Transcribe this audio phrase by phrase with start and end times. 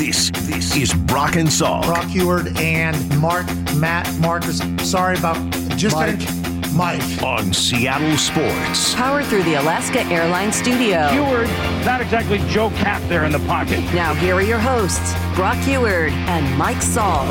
[0.00, 1.84] This this is Brock and Salk.
[1.84, 3.44] Brock Huard and Mark,
[3.76, 4.62] Matt, Marcus.
[4.78, 5.36] Sorry about
[5.76, 6.18] just Mike.
[6.18, 7.22] Gonna, Mike.
[7.22, 8.94] on Seattle Sports.
[8.94, 11.06] Powered through the Alaska Airlines Studio.
[11.08, 11.48] Huard,
[11.84, 13.80] not exactly Joe Cap there in the pocket.
[13.92, 17.28] Now, here are your hosts, Brock Huard and Mike Salk.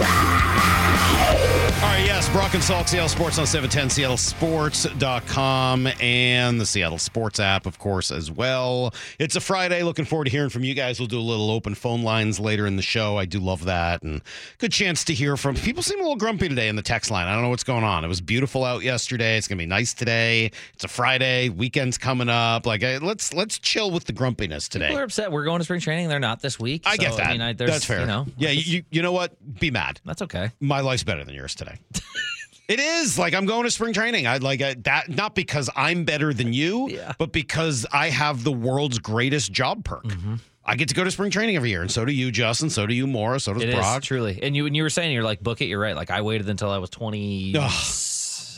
[1.81, 7.39] All right, yes, Brock and Salk, Seattle Sports on 710, seattlesports.com, and the Seattle Sports
[7.39, 8.93] app, of course, as well.
[9.17, 9.81] It's a Friday.
[9.83, 10.99] Looking forward to hearing from you guys.
[10.99, 13.17] We'll do a little open phone lines later in the show.
[13.17, 14.03] I do love that.
[14.03, 14.21] And
[14.57, 15.81] good chance to hear from people.
[15.81, 17.27] Seem a little grumpy today in the text line.
[17.27, 18.03] I don't know what's going on.
[18.03, 19.37] It was beautiful out yesterday.
[19.37, 20.51] It's going to be nice today.
[20.73, 21.47] It's a Friday.
[21.47, 22.65] Weekend's coming up.
[22.65, 24.87] Like, let's let's chill with the grumpiness today.
[24.87, 25.31] People are upset.
[25.31, 26.09] We're going to spring training.
[26.09, 26.81] They're not this week.
[26.85, 27.27] I get that.
[27.27, 28.01] I mean, I, That's fair.
[28.01, 29.37] You know, yeah, you, you know what?
[29.61, 30.01] Be mad.
[30.03, 30.51] that's okay.
[30.59, 31.68] my life's better than yours today.
[32.67, 34.27] it is like I'm going to spring training.
[34.27, 37.13] I like that not because I'm better than you, Yeah.
[37.17, 40.03] but because I have the world's greatest job perk.
[40.03, 40.35] Mm-hmm.
[40.65, 42.69] I get to go to spring training every year, and so do you, Justin.
[42.69, 43.45] So do you, Morris.
[43.45, 44.03] So does It is Brock.
[44.03, 44.39] truly.
[44.43, 45.95] And you, when you were saying you're like book it, you're right.
[45.95, 47.53] Like I waited until I was 20,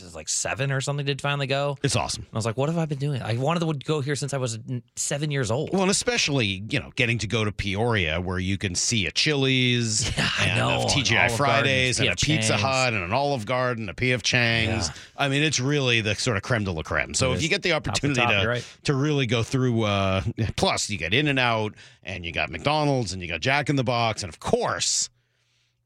[0.06, 0.14] Ugh.
[0.14, 1.76] like seven or something to finally go.
[1.82, 2.26] It's awesome.
[2.32, 3.22] I was like, what have I been doing?
[3.22, 4.58] I wanted to go here since I was
[4.96, 5.70] seven years old.
[5.72, 9.10] Well, and especially you know getting to go to Peoria, where you can see a
[9.10, 12.62] Chili's Yeah, I and know, a TGI Olive Fridays Garden, and a Pizza Chang's.
[12.62, 14.22] Hut and an Olive Garden, a P.F.
[14.22, 14.88] Chang's.
[14.88, 14.94] Yeah.
[15.16, 17.14] I mean, it's really the sort of creme de la creme.
[17.14, 18.66] So It if you get the opportunity top, to right.
[18.84, 20.22] to really go through, uh,
[20.56, 23.76] plus you get In and Out and you got McDonald's and you got Jack in
[23.76, 25.08] the Box and of course.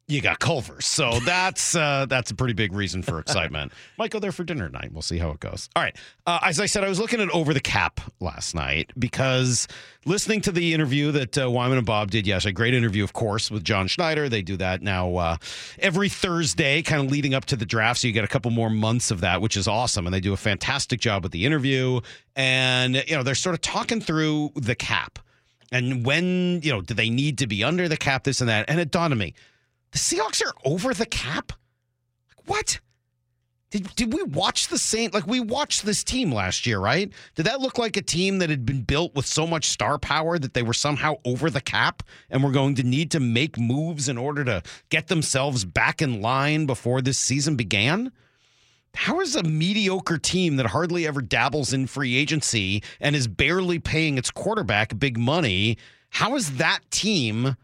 [0.08, 3.72] You got Culver's, so that's uh, that's a pretty big reason for excitement.
[3.98, 4.92] Might go there for dinner tonight.
[4.92, 5.68] We'll see how it goes.
[5.74, 8.92] All right, uh, as I said, I was looking at Over the Cap last night
[8.96, 9.66] because
[10.04, 13.50] listening to the interview that uh, Wyman and Bob did yesterday, great interview, of course,
[13.50, 14.28] with John Schneider.
[14.28, 15.36] They do that now uh,
[15.80, 18.00] every Thursday, kind of leading up to the draft.
[18.00, 20.06] So you get a couple more months of that, which is awesome.
[20.06, 22.00] And they do a fantastic job with the interview.
[22.36, 25.18] And you know, they're sort of talking through the cap
[25.72, 28.66] and when you know do they need to be under the cap, this and that.
[28.68, 29.34] And it dawned on me,
[29.92, 31.52] the Seahawks are over the cap.
[32.28, 32.80] Like, what?
[33.70, 35.10] Did, did we watch the same?
[35.12, 37.12] Like we watched this team last year, right?
[37.34, 40.38] Did that look like a team that had been built with so much star power
[40.38, 44.08] that they were somehow over the cap and were going to need to make moves
[44.08, 48.12] in order to get themselves back in line before this season began?
[48.94, 53.78] How is a mediocre team that hardly ever dabbles in free agency and is barely
[53.78, 55.76] paying its quarterback big money?
[56.10, 57.56] How is that team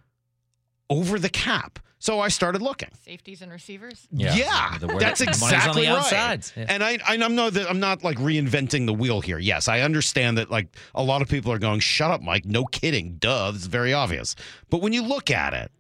[0.91, 1.79] over the cap?
[2.03, 2.89] So I started looking.
[3.05, 4.09] Safeties and receivers.
[4.11, 6.53] Yeah, The word- that's exactly on the right.
[6.57, 6.67] Yeah.
[6.69, 9.39] And I, I know that I'm not like reinventing the wheel here.
[9.39, 12.65] Yes, I understand that like a lot of people are going, "Shut up, Mike." No
[12.65, 13.19] kidding.
[13.21, 14.35] Duh, it's very obvious.
[14.69, 15.71] But when you look at it,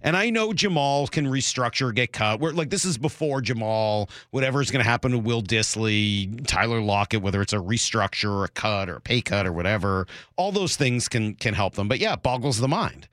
[0.00, 2.38] and I know Jamal can restructure, get cut.
[2.38, 4.08] We're like this is before Jamal.
[4.30, 8.44] Whatever is going to happen to Will Dissly, Tyler Lockett, whether it's a restructure or
[8.44, 10.06] a cut or a pay cut or whatever,
[10.36, 11.88] all those things can can help them.
[11.88, 13.08] But yeah, it boggles the mind.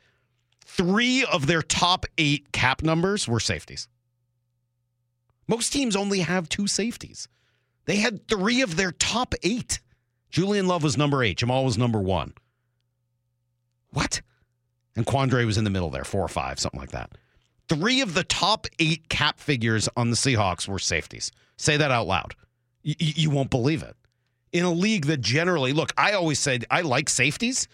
[0.77, 3.89] Three of their top eight cap numbers were safeties.
[5.47, 7.27] Most teams only have two safeties.
[7.85, 9.81] They had three of their top eight.
[10.29, 11.37] Julian Love was number eight.
[11.37, 12.33] Jamal was number one.
[13.91, 14.21] What?
[14.95, 17.11] And Quandre was in the middle there, four or five, something like that.
[17.67, 21.31] Three of the top eight cap figures on the Seahawks were safeties.
[21.57, 22.33] Say that out loud.
[22.85, 23.97] Y- you won't believe it.
[24.53, 27.67] In a league that generally, look, I always said I like safeties.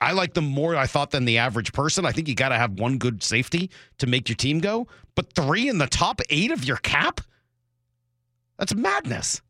[0.00, 2.06] I like them more, I thought, than the average person.
[2.06, 4.86] I think you got to have one good safety to make your team go.
[5.14, 7.20] But three in the top eight of your cap?
[8.58, 9.40] That's madness.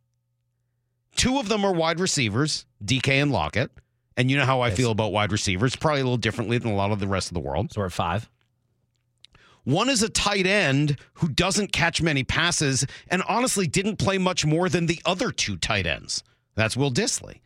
[1.16, 3.70] Two of them are wide receivers, DK and Lockett.
[4.16, 4.76] And you know how I Yes.
[4.76, 7.34] feel about wide receivers, probably a little differently than a lot of the rest of
[7.34, 7.72] the world.
[7.72, 8.28] So we're at five.
[9.64, 14.46] One is a tight end who doesn't catch many passes and honestly didn't play much
[14.46, 16.22] more than the other two tight ends.
[16.54, 17.40] That's Will Dissly.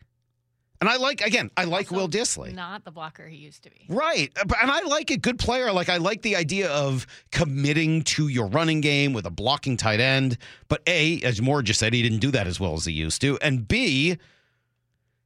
[0.83, 2.53] And I like, again, I like Also Will Dissly.
[2.53, 3.85] Not the blocker he used to be.
[3.87, 4.29] Right.
[4.35, 5.71] Uh, and I like a good player.
[5.71, 10.01] Like I like the idea of committing to your running game with a blocking tight
[10.01, 10.37] end.
[10.67, 13.21] But A, as Moore just said, he didn't do that as well as he used
[13.21, 13.37] to.
[13.41, 14.17] And B,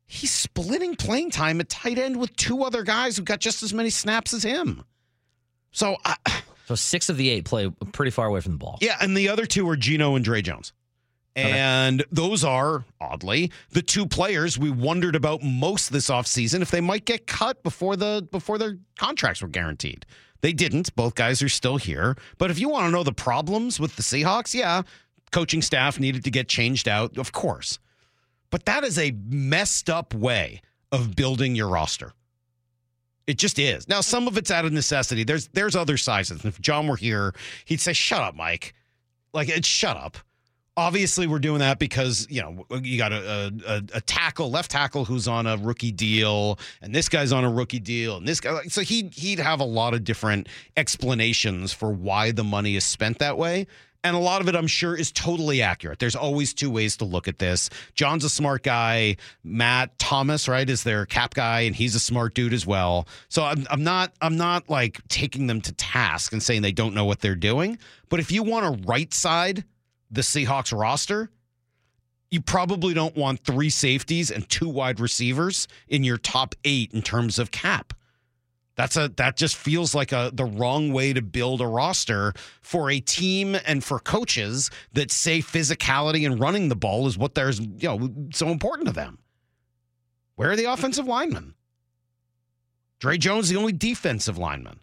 [0.06, 3.74] he's splitting playing time at tight end with two other guys who got just as
[3.74, 4.84] many snaps as him.
[5.72, 6.18] So I,
[6.68, 8.78] So six of the eight play pretty far away from the ball.
[8.80, 10.72] yeah, and the other two are Geno and Dre Jones.
[11.38, 16.82] And those are, oddly, the two players we wondered about most this offseason if they
[16.82, 20.06] might get cut before the before their contracts were guaranteed.
[20.42, 20.96] They didn't.
[20.96, 22.16] Both guys are still here.
[22.38, 24.82] But if you want to know the problems with the Seahawks, yeah,
[25.32, 27.80] coaching staff needed to get changed out, of course.
[28.50, 30.62] But that is a messed up way
[30.92, 32.14] of building your roster.
[33.28, 33.88] It just is.
[33.90, 35.24] Now, some of it's out of necessity.
[35.24, 36.46] There's there's other sizes.
[36.46, 37.34] If John were here,
[37.66, 38.74] he'd say, "Shut up, Mike."
[39.34, 40.18] Like, it's shut up.
[40.78, 45.06] Obviously, we're doing that because you know you got a, a, a tackle, left tackle,
[45.06, 48.62] who's on a rookie deal, and this guy's on a rookie deal, and this guy.
[48.66, 50.48] So he he'd have a lot of different
[50.78, 53.66] explanations for why the money is spent that way.
[54.04, 56.00] And a lot of it, I'm sure, is totally accurate.
[56.00, 57.70] There's always two ways to look at this.
[57.94, 59.18] John's a smart guy.
[59.44, 63.08] Matt Thomas, right, is their cap guy, and he's a smart dude as well.
[63.28, 66.94] So I'm, I'm not, I'm not like taking them to task and saying they don't
[66.94, 67.80] know what they're doing.
[68.08, 69.66] But if you want a right side
[70.12, 71.30] the Seahawks roster,
[72.30, 77.02] you probably don't want three safeties and two wide receivers in your top eight in
[77.02, 77.94] terms of cap.
[78.76, 82.92] That's a that just feels like a the wrong way to build a roster for
[82.92, 87.60] a team and for coaches that say physicality and running the ball is what there's
[87.60, 89.18] you know so important to them.
[90.36, 91.56] Where are the offensive linemen?
[93.00, 94.80] Dre Jones, the only defensive lineman.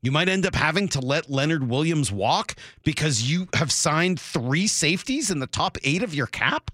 [0.00, 2.54] You might end up having to let Leonard Williams walk
[2.84, 6.70] because you have signed three safeties in the top eight of your cap.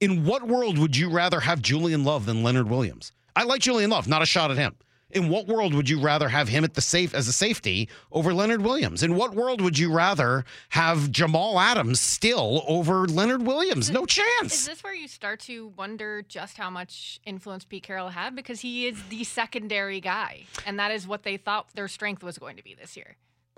[0.00, 3.12] In what world would you rather have Julian Love than Leonard Williams?
[3.36, 4.76] I like Julian Love, not a shot at him.
[5.10, 8.34] In what world would you rather have him at the safe as a safety over
[8.34, 9.02] Leonard Williams?
[9.02, 13.90] In what world would you rather have Jamal Adams still over Leonard Williams?
[13.90, 14.52] No chance.
[14.52, 18.36] Is this where you start to wonder just how much influence Pete Carroll had?
[18.36, 22.36] Because he is the secondary guy, and that is what they thought their strength was
[22.36, 23.16] going to be this year.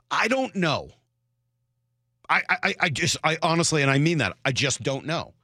[0.08, 0.90] I don't know.
[2.28, 5.34] I, I, I just, I honestly, and I mean that, I just don't know.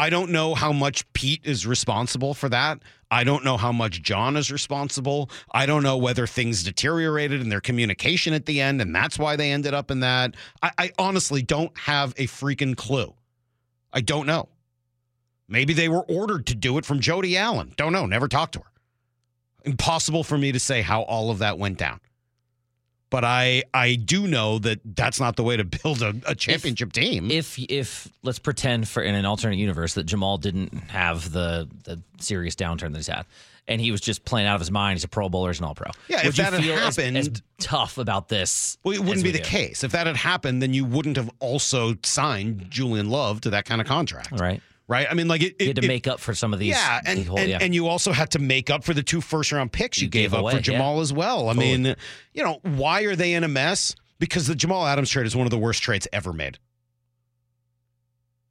[0.00, 2.78] I don't know how much Pete is responsible for that.
[3.10, 5.28] I don't know how much John is responsible.
[5.52, 9.36] I don't know whether things deteriorated in their communication at the end, and that's why
[9.36, 10.36] they ended up in that.
[10.62, 13.12] I, I honestly don't have a freaking clue.
[13.92, 14.48] I don't know.
[15.48, 17.74] Maybe they were ordered to do it from Jody Allen.
[17.76, 18.06] Don't know.
[18.06, 18.72] Never talked to her.
[19.66, 22.00] Impossible for me to say how all of that went down.
[23.10, 26.92] But I I do know that that's not the way to build a, a championship
[26.92, 27.30] team.
[27.30, 32.00] If if let's pretend for in an alternate universe that Jamal didn't have the the
[32.20, 33.26] serious downturn that he's had,
[33.66, 34.96] and he was just playing out of his mind.
[34.96, 35.90] He's a Pro Bowler, he's an All Pro.
[36.08, 38.78] Yeah, Would if that had feel as- as, happened- tough about this?
[38.84, 39.44] Well, it wouldn't be the do?
[39.44, 39.82] case.
[39.84, 43.80] If that had happened, then you wouldn't have also signed Julian Love to that kind
[43.80, 44.30] of contract.
[44.40, 44.62] right?
[44.90, 45.06] Right?
[45.08, 45.54] I mean, like it.
[45.60, 46.70] You had to it- make up for some of these.
[46.70, 47.58] yeah, and, whole- and, yeah.
[47.60, 50.10] and you also had to make up for the two first round picks you, You
[50.10, 50.62] gave, gave up away, for yeah.
[50.62, 51.48] Jamal as well.
[51.48, 51.78] I Totally.
[51.78, 51.96] mean,
[52.34, 53.94] you know, why are they in a mess?
[54.18, 56.58] Because the Jamal Adams trade is one of the worst trades ever made.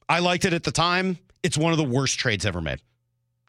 [0.08, 1.18] I liked it at the time.
[1.42, 2.80] It's one of the worst trades ever made.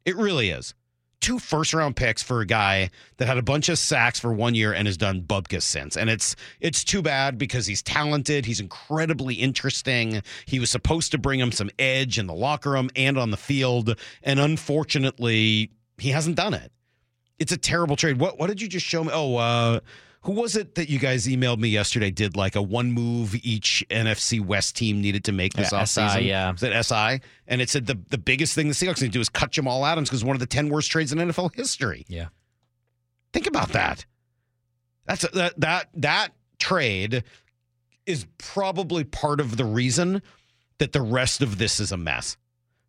[0.05, 0.73] It really is.
[1.21, 4.55] Two first round picks for a guy that had a bunch of sacks for one
[4.55, 5.95] year and has done bubkus since.
[5.95, 8.45] And it's it's too bad because he's talented.
[8.45, 10.23] He's incredibly interesting.
[10.45, 13.37] He was supposed to bring him some edge in the locker room and on the
[13.37, 13.97] field.
[14.23, 16.71] And unfortunately, he hasn't done it.
[17.37, 18.19] It's a terrible trade.
[18.19, 19.11] What what did you just show me?
[19.13, 19.79] Oh, uh,
[20.23, 22.11] who was it that you guys emailed me yesterday?
[22.11, 26.13] Did like a one move each NFC West team needed to make this Yeah, offseason?
[26.19, 26.51] SI, yeah.
[26.51, 27.21] Was it SI?
[27.47, 29.85] And it said the, the biggest thing the Seahawks need to do is cut Jamal
[29.85, 32.05] Adams because one of the 10 worst trades in NFL history.
[32.07, 32.27] yeah.
[33.33, 34.05] Think about that.
[35.05, 36.29] That's that that that
[36.59, 37.23] trade
[38.05, 40.21] is probably part of the reason
[40.79, 42.35] that the rest of this is a mess.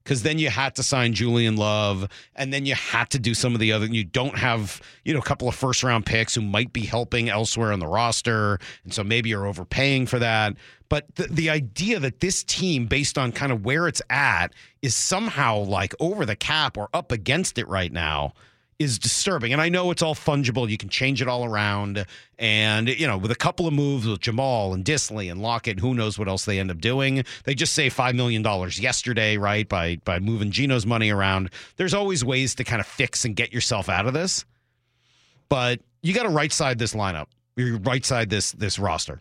[0.03, 3.55] Because then you had to sign Julian Love, and then you had to do some
[3.55, 3.87] of the other.
[3.87, 7.29] You don't have, you know, a couple of first round picks who might be helping
[7.29, 10.55] elsewhere on the roster, and so maybe you're overpaying for that.
[10.89, 14.49] But the, the idea that this team, based on kind of where it's at,
[14.83, 18.35] is somehow like over the cap or up against it right now
[18.83, 19.53] is disturbing.
[19.53, 20.69] And I know it's all fungible.
[20.69, 22.05] You can change it all around.
[22.39, 25.95] And, you know, with a couple of moves with Jamal and Dissly and Lockett, who
[25.95, 27.25] knows what else they end up doing.
[27.45, 31.51] They just saved $5 million yesterday, right, by, by moving Geno's money around.
[31.77, 34.45] There's always ways to kind of fix and get yourself out of this.
[35.49, 37.27] But you got to right side this lineup.
[37.57, 39.21] You right side this this roster.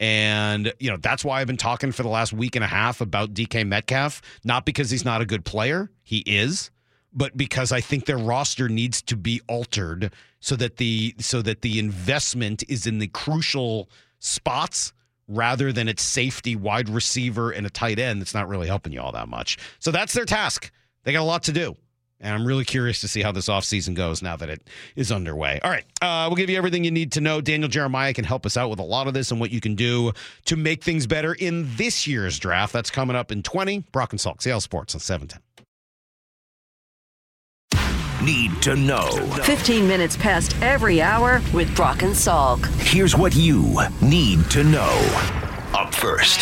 [0.00, 3.02] And, you know, that's why I've been talking for the last week and a half
[3.02, 5.90] about DK Metcalf, not because he's not a good player.
[6.02, 6.70] He is
[7.12, 11.62] but because I think their roster needs to be altered so that the so that
[11.62, 13.88] the investment is in the crucial
[14.18, 14.92] spots
[15.28, 19.00] rather than its safety, wide receiver, and a tight end that's not really helping you
[19.00, 19.58] all that much.
[19.78, 20.70] So that's their task.
[21.04, 21.76] They got a lot to do.
[22.22, 25.58] And I'm really curious to see how this offseason goes now that it is underway.
[25.64, 25.84] All right.
[26.02, 27.40] Uh, we'll give you everything you need to know.
[27.40, 29.74] Daniel Jeremiah can help us out with a lot of this and what you can
[29.74, 30.12] do
[30.44, 32.74] to make things better in this year's draft.
[32.74, 33.84] That's coming up in 20.
[33.90, 35.40] Brock and Salk, Seattle Sports on 710.
[38.22, 39.08] Need to know.
[39.44, 42.66] 15 minutes past every hour with Brock and Salk.
[42.82, 44.92] Here's what you need to know.
[45.72, 46.40] Up first.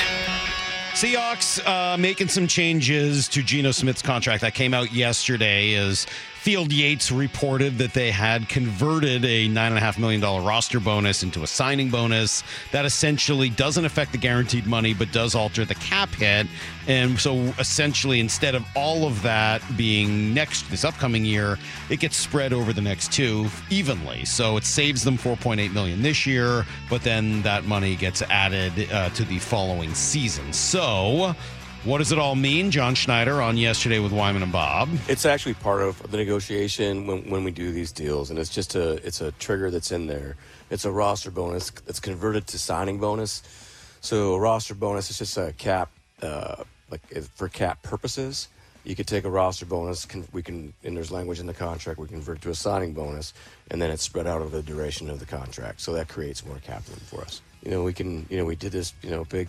[0.98, 6.08] Seahawks uh, making some changes to Geno Smith's contract that came out yesterday is
[6.48, 11.90] Field Yates reported that they had converted a $9.5 million roster bonus into a signing
[11.90, 12.42] bonus.
[12.72, 16.46] That essentially doesn't affect the guaranteed money, but does alter the cap hit.
[16.86, 21.58] And so essentially, instead of all of that being next, this upcoming year,
[21.90, 24.24] it gets spread over the next two evenly.
[24.24, 29.10] So it saves them 4.8 million this year, but then that money gets added uh,
[29.10, 30.50] to the following season.
[30.54, 31.36] So
[31.84, 32.70] what does it all mean?
[32.70, 34.88] John Schneider on yesterday with Wyman and Bob.
[35.08, 38.74] It's actually part of the negotiation when, when we do these deals, and it's just
[38.74, 40.36] a it's a trigger that's in there.
[40.70, 43.42] It's a roster bonus that's converted to signing bonus.
[44.00, 45.90] So a roster bonus is just a cap,
[46.22, 47.02] uh, like
[47.34, 48.48] for cap purposes.
[48.84, 50.04] You could take a roster bonus.
[50.04, 51.98] Can, we can, and there's language in the contract.
[51.98, 53.34] We convert to a signing bonus,
[53.70, 55.80] and then it's spread out over the duration of the contract.
[55.80, 57.42] So that creates more cap room for us.
[57.62, 58.26] You know, we can.
[58.30, 58.94] You know, we did this.
[59.02, 59.48] You know, big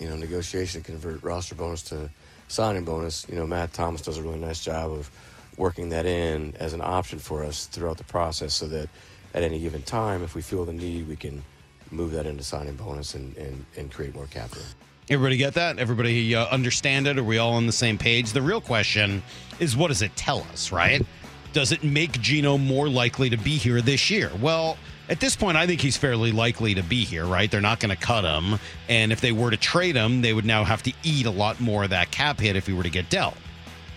[0.00, 2.10] you know, negotiation to convert roster bonus to
[2.48, 3.26] signing bonus.
[3.28, 5.10] You know, Matt Thomas does a really nice job of
[5.56, 8.88] working that in as an option for us throughout the process so that
[9.34, 11.42] at any given time, if we feel the need, we can
[11.90, 14.62] move that into signing bonus and, and, and create more capital.
[15.08, 15.78] Everybody get that?
[15.78, 17.18] Everybody uh, understand it?
[17.18, 18.32] Are we all on the same page?
[18.32, 19.22] The real question
[19.58, 21.04] is what does it tell us, right?
[21.52, 24.30] Does it make Geno more likely to be here this year?
[24.40, 24.76] Well,
[25.10, 27.50] at this point, I think he's fairly likely to be here, right?
[27.50, 28.60] They're not going to cut him.
[28.88, 31.60] And if they were to trade him, they would now have to eat a lot
[31.60, 33.36] more of that cap hit if he were to get dealt.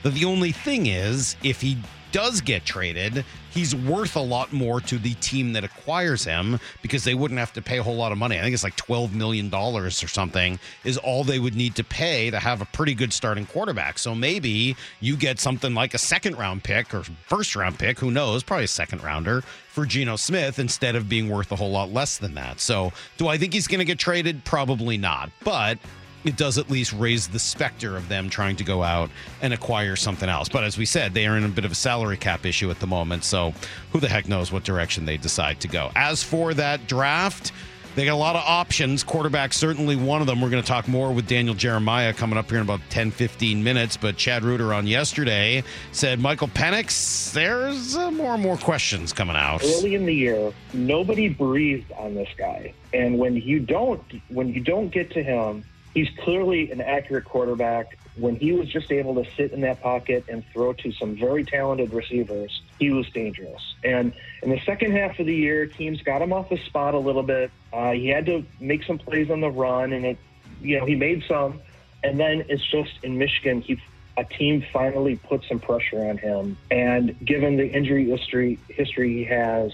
[0.02, 1.78] But the only thing is, if he
[2.14, 7.04] does get traded, he's worth a lot more to the team that acquires him because
[7.04, 8.38] they wouldn't have to pay a whole lot of money.
[8.38, 12.30] I think it's like $12 million or something is all they would need to pay
[12.30, 14.00] to have a pretty good starting quarterback.
[14.00, 18.12] So maybe you get something like a second round pick or first round pick, who
[18.12, 21.92] knows, probably a second rounder for Geno Smith instead of being worth a whole lot
[21.92, 22.60] less than that.
[22.60, 24.46] So do I think he's going to get traded?
[24.46, 25.32] Probably not.
[25.44, 25.80] But
[26.24, 29.10] it does at least raise the specter of them trying to go out
[29.42, 30.50] and acquire something else.
[30.50, 32.80] But as we said, they are in a bit of a salary cap issue at
[32.80, 33.24] the moment.
[33.24, 33.54] So
[33.92, 35.92] who the heck knows what direction they decide to go.
[35.96, 37.52] As for that draft,
[37.96, 39.04] they got a lot of options.
[39.04, 40.42] Quarterback, certainly one of them.
[40.42, 43.64] We're going to talk more with Daniel Jeremiah coming up here in about 10, 15
[43.64, 43.98] minutes.
[43.98, 49.36] But Chad Reuter on yesterday said Michael Penix, there's uh, more and more questions coming
[49.36, 49.64] out.
[49.64, 52.74] early in the year, nobody breathed on this guy.
[52.94, 55.64] And when you don't when you don't get to him,
[55.94, 57.98] he's clearly an accurate quarterback.
[58.16, 61.44] When he was just able to sit in that pocket and throw to some very
[61.44, 63.76] talented receivers, he was dangerous.
[63.84, 67.00] And in the second half of the year, teams got him off the spot a
[67.00, 67.52] little bit.
[67.72, 70.18] Uh, he had to make some plays on the run, and it,
[70.62, 71.60] you know, he made some.
[72.04, 73.80] And then it's just in Michigan, he
[74.16, 76.56] a team finally put some pressure on him.
[76.70, 79.72] And given the injury history history he has,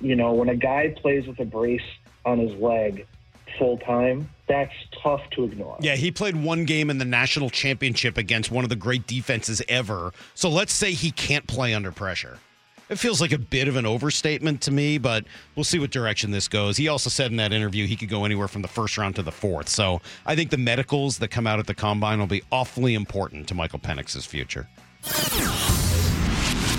[0.00, 1.82] you know, when a guy plays with a brace
[2.24, 3.06] on his leg
[3.58, 5.76] full time, that's tough to ignore.
[5.80, 9.62] Yeah, he played one game in the national championship against one of the great defenses
[9.68, 10.12] ever.
[10.34, 12.38] So let's say he can't play under pressure.
[12.88, 15.24] It feels like a bit of an overstatement to me, but
[15.56, 16.76] we'll see what direction this goes.
[16.76, 19.22] He also said in that interview he could go anywhere from the first round to
[19.22, 19.68] the fourth.
[19.68, 23.48] So I think the medicals that come out at the combine will be awfully important
[23.48, 24.68] to Michael Penix's future.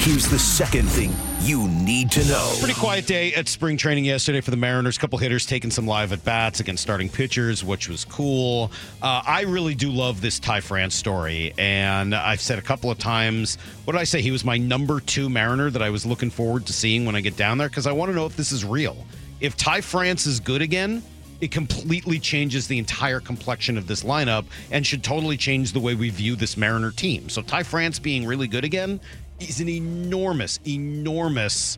[0.07, 2.55] Here's the second thing you need to know.
[2.59, 4.97] Pretty quiet day at spring training yesterday for the Mariners.
[4.97, 8.71] couple hitters taking some live at bats against starting pitchers, which was cool.
[9.01, 12.97] Uh, I really do love this Ty France story, and I've said a couple of
[12.97, 13.57] times.
[13.83, 14.21] What did I say?
[14.21, 17.19] He was my number two Mariner that I was looking forward to seeing when I
[17.19, 19.05] get down there because I want to know if this is real.
[19.41, 21.03] If Ty France is good again,
[21.41, 25.95] it completely changes the entire complexion of this lineup and should totally change the way
[25.95, 27.27] we view this Mariner team.
[27.27, 29.01] So Ty France being really good again
[29.39, 31.77] is an enormous, enormous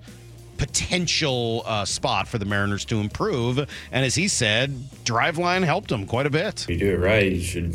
[0.58, 3.58] potential uh, spot for the Mariners to improve.
[3.58, 4.72] And as he said,
[5.06, 6.64] Driveline helped him quite a bit.
[6.64, 7.74] If you do it right, you should.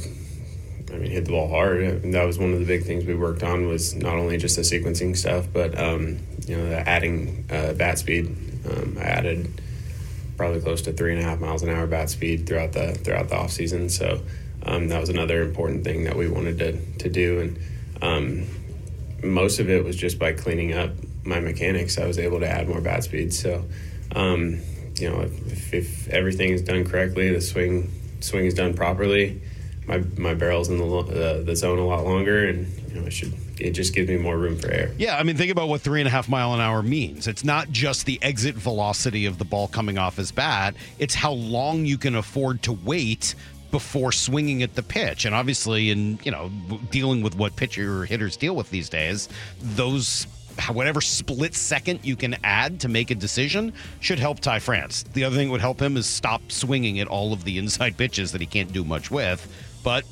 [0.92, 2.02] I mean, hit the ball hard.
[2.12, 4.62] That was one of the big things we worked on was not only just the
[4.62, 8.26] sequencing stuff, but um, you know, adding uh, bat speed.
[8.70, 9.60] Um, I added
[10.36, 13.28] probably close to three and a half miles an hour bat speed throughout the throughout
[13.28, 13.88] the off season.
[13.88, 14.20] So
[14.62, 17.40] um, that was another important thing that we wanted to to do.
[17.40, 17.58] And
[18.02, 18.46] um,
[19.24, 20.90] most of it was just by cleaning up
[21.24, 21.98] my mechanics.
[21.98, 23.32] I was able to add more bat speed.
[23.32, 23.64] So
[24.14, 24.60] um,
[24.98, 27.90] you know, if, if everything is done correctly, the swing
[28.20, 29.40] swing is done properly.
[29.86, 33.12] My my barrel's in the uh, the zone a lot longer, and you know, it
[33.12, 34.92] should it just gives me more room for air.
[34.98, 37.26] Yeah, I mean, think about what three and a half mile an hour means.
[37.26, 41.32] It's not just the exit velocity of the ball coming off his bat, it's how
[41.32, 43.34] long you can afford to wait
[43.74, 45.24] before swinging at the pitch.
[45.24, 46.48] And obviously, in, you know,
[46.92, 49.28] dealing with what pitcher hitters deal with these days,
[49.60, 50.28] those
[50.70, 55.02] whatever split second you can add to make a decision should help Ty France.
[55.12, 57.96] The other thing that would help him is stop swinging at all of the inside
[57.98, 59.44] pitches that he can't do much with.
[59.82, 60.04] But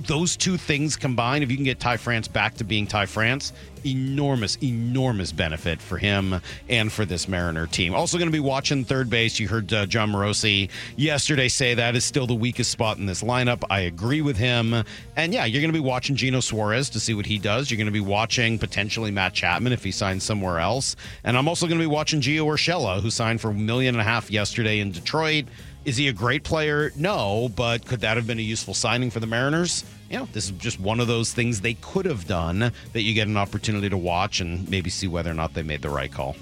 [0.00, 3.52] those two things combined, if you can get Ty France back to being Ty France,
[3.84, 7.94] enormous, enormous benefit for him and for this Mariner team.
[7.94, 9.38] Also, going to be watching third base.
[9.38, 13.22] You heard uh, Jon Morosi yesterday say that is still the weakest spot in this
[13.22, 13.62] lineup.
[13.70, 14.84] I agree with him.
[15.16, 17.70] And yeah, you're going to be watching Geno Suarez to see what he does.
[17.70, 20.96] You're going to be watching potentially Matt Chapman if he signs somewhere else.
[21.24, 24.00] And I'm also going to be watching Gio Urshela, who signed for a million and
[24.00, 25.46] a half yesterday in Detroit.
[25.86, 26.90] Is he a great player?
[26.96, 29.84] No, but could that have been a useful signing for the Mariners?
[30.10, 33.14] You know, this is just one of those things they could have done that you
[33.14, 36.10] get an opportunity to watch and maybe see whether or not they made the right
[36.10, 36.34] call.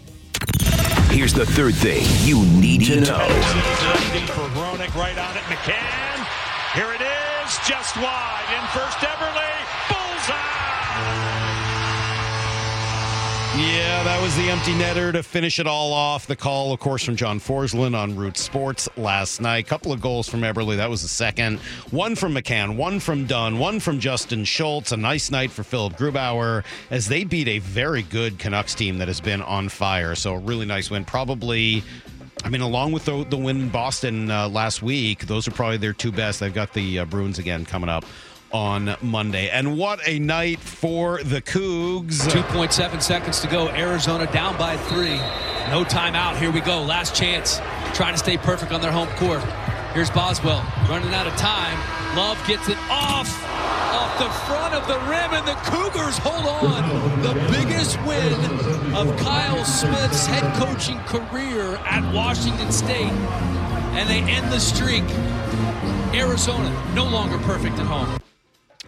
[1.10, 3.28] Here's the third thing you need to know.
[4.32, 5.42] for Hronik right on it.
[5.42, 6.26] McCann.
[6.72, 8.46] Here it is, just wide.
[8.48, 9.44] In first, Eberle.
[9.90, 11.24] Bullseye.
[13.56, 16.26] Yeah, that was the empty netter to finish it all off.
[16.26, 19.68] The call, of course, from John Forslund on Root Sports last night.
[19.68, 20.76] Couple of goals from Eberle.
[20.76, 21.61] That was the second.
[21.92, 24.90] One from McCann, one from Dunn, one from Justin Schultz.
[24.90, 29.06] A nice night for Philipp Grubauer as they beat a very good Canucks team that
[29.06, 30.16] has been on fire.
[30.16, 31.04] So a really nice win.
[31.04, 31.84] Probably.
[32.42, 35.76] I mean, along with the, the win in Boston uh, last week, those are probably
[35.76, 36.40] their two best.
[36.40, 38.04] They've got the uh, Bruins again coming up
[38.54, 39.50] on Monday.
[39.50, 42.20] And what a night for the Cougs.
[42.28, 43.68] 2.7 seconds to go.
[43.70, 45.16] Arizona down by three.
[45.70, 46.37] No timeout.
[46.37, 46.80] Here we go.
[46.82, 47.58] Last chance.
[47.94, 49.42] Trying to stay perfect on their home court.
[49.92, 51.76] Here's Boswell running out of time.
[52.16, 53.28] Love gets it off,
[53.92, 57.23] off the front of the rim, and the Cougars hold on.
[57.23, 58.32] The biggest win
[58.94, 63.12] of Kyle Smith's head coaching career at Washington State.
[63.96, 65.04] And they end the streak.
[66.14, 68.16] Arizona no longer perfect at home.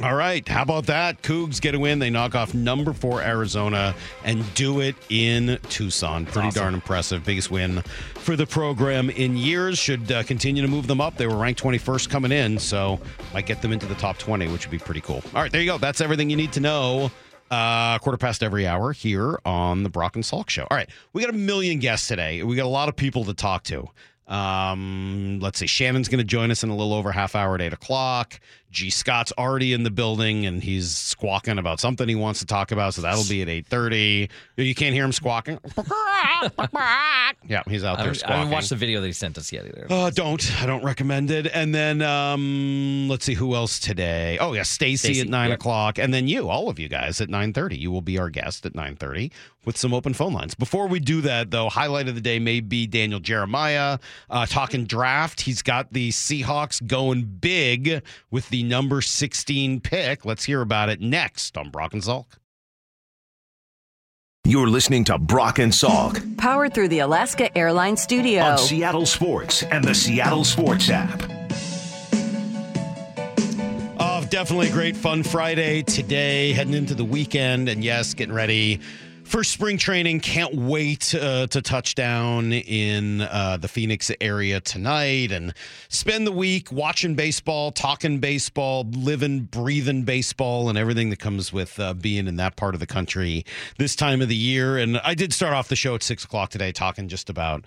[0.03, 0.47] All right.
[0.47, 1.23] How about that?
[1.23, 1.99] Cougs get a win.
[2.01, 6.27] They knock off number four Arizona and do it in Tucson.
[6.27, 7.25] Pretty darn impressive.
[7.25, 7.81] Biggest win
[8.17, 9.79] for the program in years.
[9.79, 11.17] Should uh, continue to move them up.
[11.17, 13.01] They were ranked 21st coming in, so
[13.33, 15.23] might get them into the top 20, which would be pretty cool.
[15.35, 15.51] All right.
[15.51, 15.79] There you go.
[15.79, 17.11] That's everything you need to know.
[17.51, 20.67] Uh, quarter past every hour here on the Brock and Salk Show.
[20.71, 20.91] All right.
[21.15, 22.43] We got a million guests today.
[22.43, 23.89] We got a lot of people to talk to.
[24.27, 25.67] Um, let's see.
[25.67, 28.41] Shannon's going to join us in a little over half hour at eight o'clock.
[28.71, 32.73] Gee Scott's already in the building and he's squawking about something he wants to talk
[32.73, 34.29] about, so that'll be at eight thirty.
[34.57, 35.59] You can't hear him squawking.
[37.49, 38.37] yeah, he's out there haven't, I squawking.
[38.37, 39.87] haven't watched the video that he sent us yet either.
[39.89, 40.63] Uh, don't.
[40.63, 41.47] I don't recommend it.
[41.53, 44.39] And then um, let's see who else today.
[44.41, 45.59] Oh yeah, Stacy at nine yep.
[45.59, 47.77] o'clock, and then you, all of you guys, at nine thirty.
[47.77, 49.33] You will be our guest at nine thirty
[49.65, 50.55] with some open phone lines.
[50.55, 53.99] Before we do that, though, highlight of the day may be Daniel Jeremiah
[54.31, 55.41] uh, talking draft.
[55.43, 60.25] He's got the Seahawks going big with the number sixteen pick.
[60.25, 62.27] Let's hear about it next on Brock and Salk.
[64.45, 68.43] You're listening to Brock and Salk Powered through the Alaska Airlines Studio.
[68.43, 71.21] on Seattle Sports and the Seattle Sports app.
[73.99, 78.81] Oh, definitely a great fun Friday today, heading into the weekend, and yes, getting ready
[79.27, 80.21] for spring training.
[80.21, 85.53] Can't wait uh, to touch down in uh, the Phoenix area tonight and
[85.89, 91.79] spend the week watching baseball, talking baseball, living, breathing baseball, and everything that comes with
[91.81, 93.45] uh, being in that part of the country
[93.79, 94.79] this time of the year.
[94.79, 97.65] And I did start off the show at six o'clock today talking just about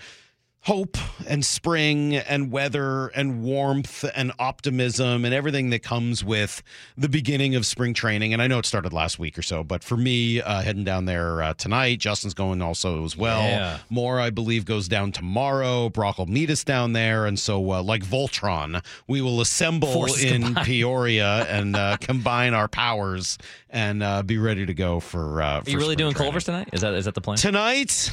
[0.62, 6.62] hope and spring and weather and warmth and optimism and everything that comes with
[6.98, 8.34] the beginning of spring training.
[8.34, 11.06] And I know it started last week or so, but for me, uh, heading down
[11.06, 13.42] there uh, tonight, Justin's going also as well.
[13.42, 13.80] Yeah.
[13.90, 15.90] More, I believe, goes down tomorrow.
[15.90, 17.26] Brock will meet us down there.
[17.26, 20.66] And so, uh, like Voltron, we will assemble in combine.
[20.70, 23.38] Peoria and uh, combine our powers
[23.70, 25.42] and uh, be ready to go for.
[25.42, 26.70] Uh, Are you really doing Culver's tonight?
[26.74, 27.38] Is that is that the plan?
[27.38, 28.12] Tonight,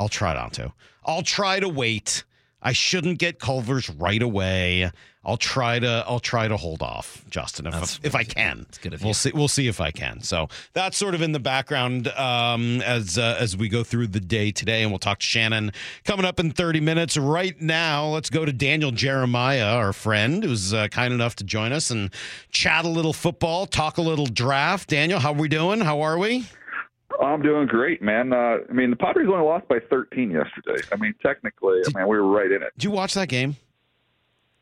[0.00, 0.72] I'll try not to.
[1.04, 2.24] I'll try to wait.
[2.64, 4.90] I shouldn't get Culver's right away.
[5.24, 6.04] I'll try to.
[6.06, 8.58] I'll try to hold off, Justin, if That's- if I can.
[8.66, 9.30] That's good of We'll see.
[9.32, 10.20] We'll see if I can.
[10.20, 14.18] So that's sort of in the background um, as uh, as we go through the
[14.18, 15.72] day today, and we'll talk to Shannon
[16.04, 17.16] coming up in thirty minutes.
[17.16, 21.70] Right now, let's go to Daniel Jeremiah, our friend, who's uh, kind enough to join
[21.72, 22.10] us and
[22.50, 24.88] chat a little football, talk a little draft.
[24.88, 25.80] Daniel, how are we doing?
[25.80, 26.46] How are we?
[27.20, 28.32] I'm doing great, man.
[28.32, 30.82] Uh, I mean, the Padres only lost by 13 yesterday.
[30.92, 32.72] I mean, technically, I mean, we were right in it.
[32.76, 33.56] Did you watch that game?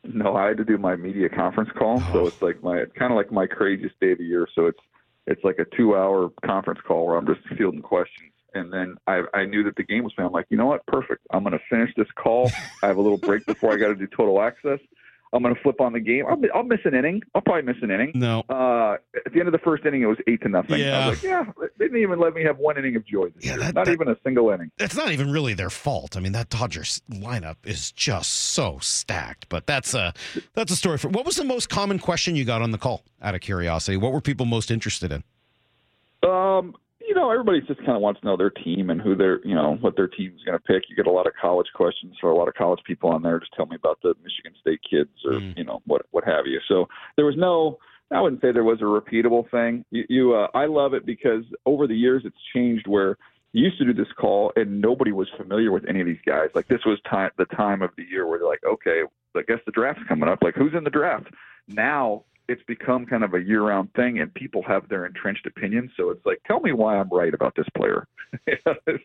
[0.03, 2.13] No, I had to do my media conference call, Oh.
[2.13, 4.49] so it's like my it's kind of like my craziest day of the year.
[4.55, 4.79] So it's
[5.27, 9.23] it's like a two hour conference call where I'm just fielding questions, and then I
[9.35, 10.29] I knew that the game was playing.
[10.29, 11.27] I'm like, you know what, perfect.
[11.33, 12.51] I'm going to finish this call.
[12.83, 14.79] I have a little break before I got to do total access.
[15.33, 16.25] I'm going to flip on the game.
[16.29, 17.23] I'll, I'll miss an inning.
[17.37, 18.11] I'll probably miss an inning.
[18.15, 18.41] No.
[18.49, 20.81] Uh, at the end of the first inning, it was eight to nothing.
[20.81, 21.07] Yeah.
[21.07, 21.45] I was like, yeah,
[21.79, 23.61] they didn't even let me have one inning of joy this Yeah, year.
[23.61, 24.73] that- Not that- even a single inning.
[24.79, 26.17] It's not even really their fault.
[26.17, 29.49] I mean, that Dodgers lineup is just so stacked.
[29.49, 30.13] But that's a
[30.55, 31.09] that's a story for.
[31.11, 33.05] What was the most common question you got on the call?
[33.23, 35.23] Out of curiosity, what were people most interested in?
[36.29, 36.75] Um,
[37.11, 39.53] you know, everybody just kind of wants to know their team and who their, you
[39.53, 40.85] know, what their team's going to pick.
[40.89, 43.41] You get a lot of college questions for a lot of college people on there.
[43.41, 45.59] Just tell me about the Michigan State kids or Mm.
[45.59, 46.61] you know what what have you.
[46.69, 47.79] So there was no.
[48.13, 49.85] I wouldn't say there was a repeatable thing.
[49.91, 53.19] You, you uh, I love it because over the years it's changed where
[53.53, 56.51] you used to do this call and nobody was familiar with any of these guys.
[56.55, 59.03] Like this was time the time of the year where they're like, okay,
[59.37, 60.39] I guess the draft's coming up.
[60.43, 61.27] Like who's in the draft?
[61.67, 65.91] Now it's become kind of a year-round thing, and people have their entrenched opinions.
[65.97, 68.07] So it's like, tell me why I'm right about this player.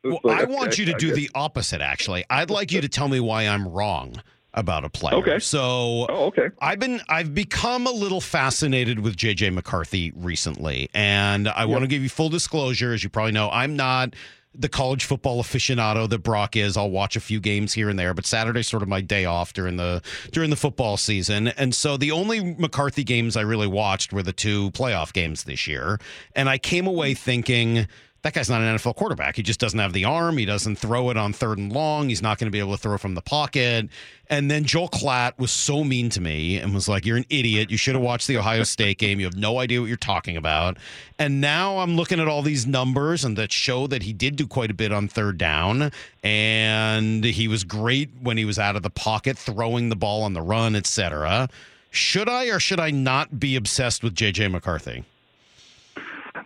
[0.04, 1.82] Well, like, I okay, want you to I do guess- the opposite.
[1.82, 4.16] Actually, I'd like you to tell me why I'm wrong
[4.54, 5.16] about a player.
[5.16, 5.40] Okay.
[5.40, 6.50] So, oh, okay.
[6.62, 11.88] I've been I've become a little fascinated with JJ McCarthy recently, and I want to
[11.88, 12.94] give you full disclosure.
[12.94, 14.16] As you probably know, I'm not
[14.58, 16.78] the college football aficionado that Brock is.
[16.78, 19.54] I'll watch a few games here and there, but Saturday's sort of my day off
[19.54, 21.50] during the during the football season.
[21.50, 25.68] And so the only McCarthy games I really watched were the two playoff games this
[25.68, 26.00] year,
[26.36, 27.88] and I came away thinking
[28.26, 29.36] that guy's not an NFL quarterback.
[29.36, 30.40] He just doesn't have the arm.
[30.40, 32.10] He doesn't throw it on third and long.
[32.10, 33.88] He's not going to be able to throw from the pocket.
[34.32, 37.70] And then Joel Klatt was so mean to me and was like, You're an idiot.
[37.70, 39.20] You should have watched the Ohio State game.
[39.20, 40.78] You have no idea what you're talking about.
[41.20, 44.48] And now I'm looking at all these numbers and that show that he did do
[44.48, 45.92] quite a bit on third down.
[46.24, 50.34] And he was great when he was out of the pocket, throwing the ball on
[50.34, 51.48] the run, etc.
[51.92, 55.04] Should I or should I not be obsessed with JJ McCarthy?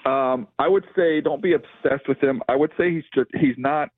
[0.09, 2.41] Um, I would say don't be obsessed with him.
[2.49, 3.89] I would say he's just he's not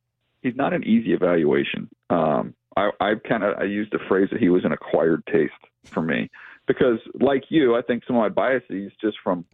[0.41, 1.89] he's not an easy evaluation.
[2.09, 5.53] Um, I, I kind of I used the phrase that he was an acquired taste
[5.85, 6.29] for me
[6.67, 9.45] because, like you, I think some of my biases just from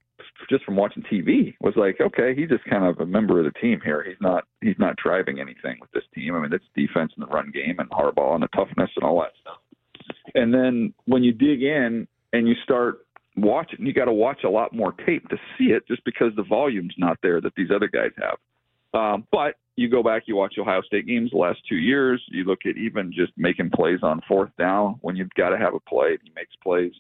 [0.50, 3.60] just from watching TV was like, okay, he's just kind of a member of the
[3.60, 4.04] team here.
[4.04, 6.36] He's not he's not driving anything with this team.
[6.36, 9.20] I mean, it's defense and the run game and hardball and the toughness and all
[9.22, 9.60] that stuff.
[10.34, 13.06] And then when you dig in and you start
[13.38, 16.44] watching, you got to watch a lot more tape to see it, just because the
[16.44, 18.38] volume's not there that these other guys have.
[18.94, 22.22] Um, but you go back, you watch Ohio State games the last two years.
[22.30, 25.76] You look at even just making plays on fourth down when you've got to have
[25.76, 26.18] a play.
[26.24, 26.92] He makes plays.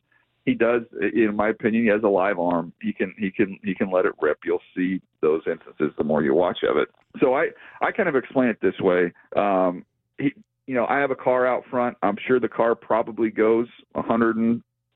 [0.45, 2.71] He does, in my opinion, he has a live arm.
[2.81, 4.37] He can he can he can let it rip.
[4.45, 6.87] You'll see those instances the more you watch of it.
[7.19, 7.47] So I
[7.81, 9.11] I kind of explain it this way.
[9.35, 9.83] Um,
[10.17, 10.33] he,
[10.65, 11.97] you know, I have a car out front.
[12.01, 13.67] I'm sure the car probably goes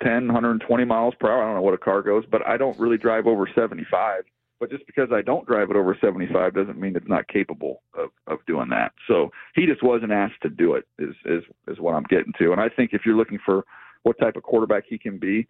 [0.04, 1.44] 110, 120 miles per hour.
[1.44, 4.24] I don't know what a car goes, but I don't really drive over 75.
[4.60, 8.10] But just because I don't drive it over 75 doesn't mean it's not capable of,
[8.28, 8.92] of doing that.
[9.08, 10.86] So he just wasn't asked to do it.
[11.00, 12.52] Is is is what I'm getting to.
[12.52, 13.66] And I think if you're looking for
[14.04, 15.48] what type of quarterback he can be,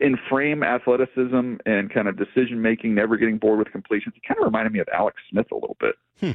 [0.00, 4.38] in frame athleticism and kind of decision making, never getting bored with completions, he kind
[4.40, 5.94] of reminded me of Alex Smith a little bit.
[6.20, 6.32] Hmm.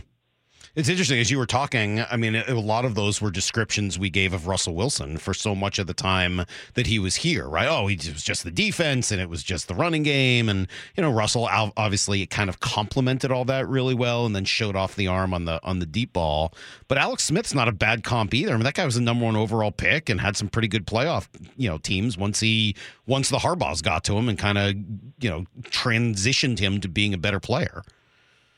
[0.76, 2.00] It's interesting as you were talking.
[2.00, 5.54] I mean, a lot of those were descriptions we gave of Russell Wilson for so
[5.54, 7.68] much of the time that he was here, right?
[7.68, 11.04] Oh, he, was just the defense and it was just the running game, and you
[11.04, 14.96] know, Russell ob- obviously kind of complemented all that really well, and then showed off
[14.96, 16.56] the arm on the on the deep ball.
[16.88, 18.54] But Alex Smith's not a bad comp either.
[18.54, 20.88] I mean, that guy was the number one overall pick and had some pretty good
[20.88, 24.74] playoff, you know, teams once he once the Harbaughs got to him and kind of
[25.20, 27.84] you know transitioned him to being a better player.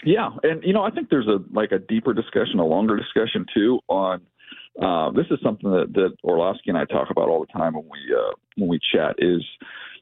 [0.05, 3.45] Yeah, and you know, I think there's a like a deeper discussion, a longer discussion
[3.53, 4.21] too on.
[4.81, 7.85] Uh, this is something that, that Orlovsky and I talk about all the time when
[7.85, 9.15] we uh, when we chat.
[9.17, 9.43] Is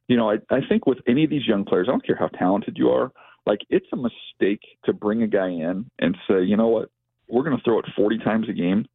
[0.07, 2.27] you know, I, I think with any of these young players, I don't care how
[2.27, 3.11] talented you are,
[3.45, 6.89] like it's a mistake to bring a guy in and say, you know what,
[7.27, 8.85] we're going to throw it 40 times a game,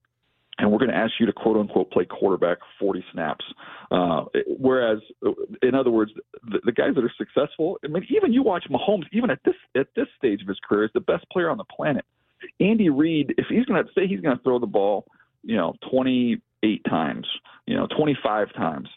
[0.58, 3.44] and we're going to ask you to quote unquote play quarterback 40 snaps.
[3.90, 4.98] Uh, whereas,
[5.62, 6.12] in other words,
[6.44, 9.54] the, the guys that are successful, I mean, even you watch Mahomes, even at this
[9.76, 12.04] at this stage of his career, is the best player on the planet.
[12.60, 15.06] Andy Reid, if he's going to say he's going to throw the ball,
[15.42, 17.26] you know, 28 times,
[17.66, 18.88] you know, 25 times,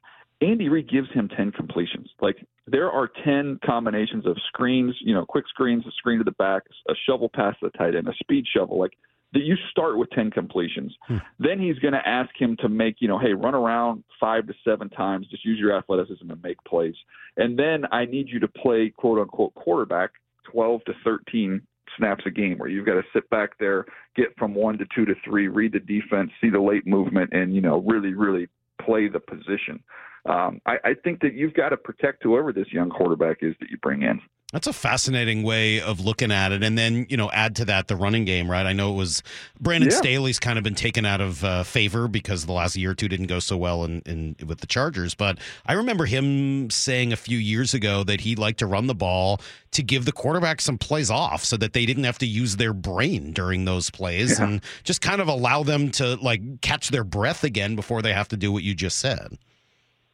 [0.41, 2.09] Andy Reid gives him 10 completions.
[2.19, 6.31] Like there are 10 combinations of screens, you know, quick screens, a screen to the
[6.31, 8.79] back, a shovel pass to the tight end, a speed shovel.
[8.79, 8.93] Like
[9.33, 10.93] that you start with 10 completions.
[11.39, 14.53] Then he's going to ask him to make, you know, hey, run around five to
[14.65, 16.95] seven times, just use your athleticism and make plays.
[17.37, 20.11] And then I need you to play quote unquote quarterback
[20.51, 21.61] 12 to 13
[21.97, 25.05] snaps a game where you've got to sit back there, get from one to two
[25.05, 28.47] to three, read the defense, see the late movement, and, you know, really, really
[28.81, 29.81] play the position.
[30.25, 33.69] Um, I, I think that you've got to protect whoever this young quarterback is that
[33.69, 34.21] you bring in.
[34.51, 36.61] That's a fascinating way of looking at it.
[36.61, 38.65] And then, you know, add to that the running game, right?
[38.65, 39.23] I know it was
[39.61, 39.95] Brandon Yeah.
[39.95, 43.07] Staley's kind of been taken out of uh, favor because the last year or two
[43.07, 45.15] didn't go so well in, in with the Chargers.
[45.15, 48.95] But I remember him saying a few years ago that he'd like to run the
[48.95, 49.39] ball
[49.71, 52.73] to give the quarterback some plays off so that they didn't have to use their
[52.73, 54.45] brain during those plays Yeah.
[54.45, 58.27] and just kind of allow them to like catch their breath again before they have
[58.27, 59.37] to do what you just said.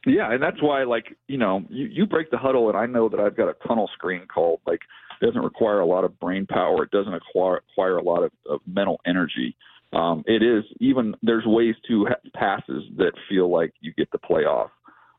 [0.06, 3.08] Yeah, and that's why, like, you know, you, you break the huddle, and I know
[3.08, 4.80] that I've got a tunnel screen called, like,
[5.20, 6.84] it doesn't require a lot of brain power.
[6.84, 9.56] It doesn't acquire, require a lot of, of mental energy.
[9.92, 14.18] Um, it is even there's ways to ha- passes that feel like you get the
[14.18, 14.68] playoff.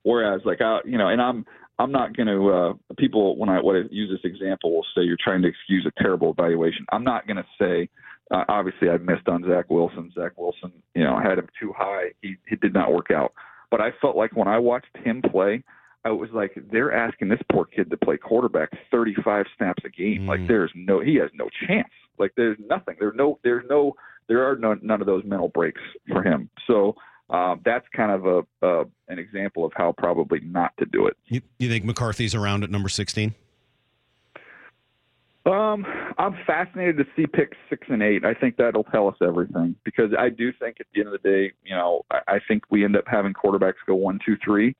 [0.03, 1.45] Whereas, like, I, you know, and I'm
[1.79, 5.01] I'm not going to uh, people when I when I use this example will say
[5.01, 6.85] you're trying to excuse a terrible evaluation.
[6.91, 7.89] I'm not going to say.
[8.31, 10.11] Uh, obviously, I missed on Zach Wilson.
[10.13, 12.11] Zach Wilson, you know, I had him too high.
[12.21, 13.33] He he did not work out.
[13.71, 15.63] But I felt like when I watched him play,
[16.05, 20.25] I was like, they're asking this poor kid to play quarterback 35 snaps a game.
[20.25, 21.89] Like there's no, he has no chance.
[22.17, 22.95] Like there's nothing.
[22.99, 23.95] There's no, there's no,
[24.27, 26.49] there are no, none of those mental breaks for him.
[26.67, 26.95] So
[27.29, 31.17] um, that's kind of a, uh, an example of how probably not to do it.
[31.25, 33.35] You, you think McCarthy's around at number 16?
[35.49, 35.83] Um,
[36.19, 38.23] I'm fascinated to see picks six and eight.
[38.23, 41.27] I think that'll tell us everything because I do think at the end of the
[41.27, 44.75] day, you know, I, think we end up having quarterbacks go one, two, three.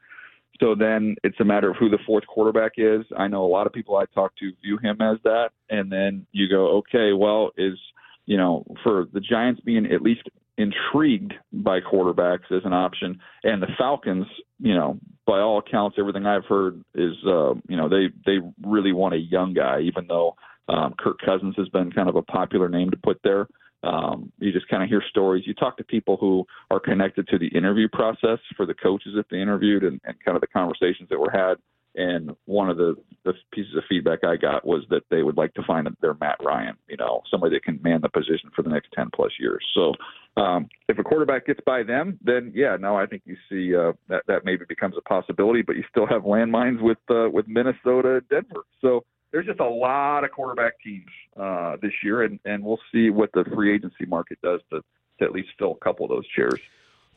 [0.60, 3.04] So then it's a matter of who the fourth quarterback is.
[3.18, 6.28] I know a lot of people I talk to view him as that, and then
[6.34, 7.80] you go, okay, well, is
[8.26, 10.30] you know, for the Giants being at least
[10.60, 14.28] intrigued by quarterbacks as an option, and the Falcons,
[14.60, 18.92] you know, by all accounts, everything I've heard is, uh, you know, they they really
[18.92, 20.36] want a young guy, even though
[20.70, 23.48] um, Kirk Cousins has been kind of a popular name to put there.
[23.84, 25.46] Um, you just kind of hear stories.
[25.48, 29.28] You talk to people who are connected to the interview process for the coaches that
[29.32, 31.56] they interviewed, and, and kind of the conversations that were had.
[31.96, 35.54] And one of the, the pieces of feedback I got was that they would like
[35.56, 38.70] to find their Matt Ryan, you know, somebody that can man the position for the
[38.70, 39.66] next 10 plus years.
[39.74, 39.94] So
[40.40, 43.94] um, if a quarterback gets by them, then yeah, now I think you see uh,
[44.08, 45.64] that that maybe becomes a possibility.
[45.64, 48.64] But you still have landmines with uh, with Minnesota, Denver.
[48.82, 53.10] So there's just a lot of quarterback teams uh, this year, and and we'll see
[53.10, 54.82] what the free agency market does to
[55.20, 56.60] to at least fill a couple of those chairs.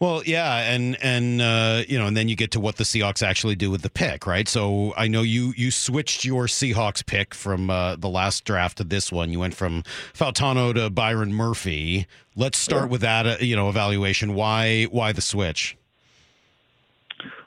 [0.02, 3.22] Well, yeah, and and uh, you know, and then you get to what the Seahawks
[3.22, 4.48] actually do with the pick, right?
[4.48, 8.84] So I know you you switched your Seahawks pick from uh, the last draft to
[8.84, 9.30] this one.
[9.30, 12.08] You went from Fautanu to Byron Murphy.
[12.34, 14.34] Let's start with that, uh, you know, evaluation.
[14.34, 15.76] Why why the switch?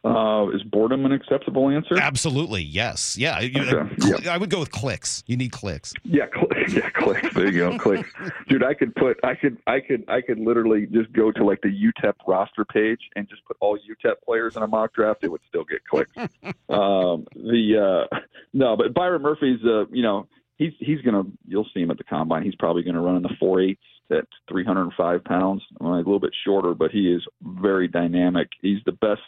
[0.04, 1.98] Uh, is boredom an acceptable answer?
[2.00, 3.40] Absolutely, yes, yeah.
[3.40, 5.24] You, Okay, cl- I would go with clicks.
[5.28, 5.94] You need clicks.
[6.04, 7.34] Yeah, cl- yeah, clicks.
[7.34, 8.10] There you go, clicks.
[8.48, 11.62] Dude, I could put, I could, I could, I could literally just go to like
[11.62, 15.24] the UTEP roster page and just put all UTEP players in a mock draft.
[15.24, 16.12] It would still get clicks.
[16.70, 18.18] um, the uh,
[18.54, 22.04] no, but Byron Murphy's, uh, you know, he's he's gonna, you'll see him at the
[22.04, 22.44] combine.
[22.44, 26.30] He's probably gonna run in the four eights at 305 pounds, uh, a little bit
[26.46, 28.50] shorter, but he is very dynamic.
[28.62, 29.22] He's the best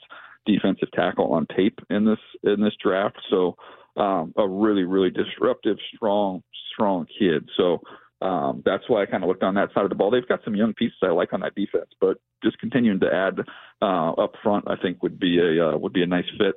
[0.48, 3.18] defensive tackle on tape in this in this draft.
[3.30, 3.56] So
[3.96, 6.42] um, a really really disruptive, strong
[6.74, 7.48] strong kid.
[7.58, 7.82] So
[8.22, 10.10] um, that's why I kind of looked on that side of the ball.
[10.10, 13.40] They've got some young pieces I like on that defense, but just continuing to add
[13.82, 16.56] uh, up front, I think would be a uh, would be a nice fit.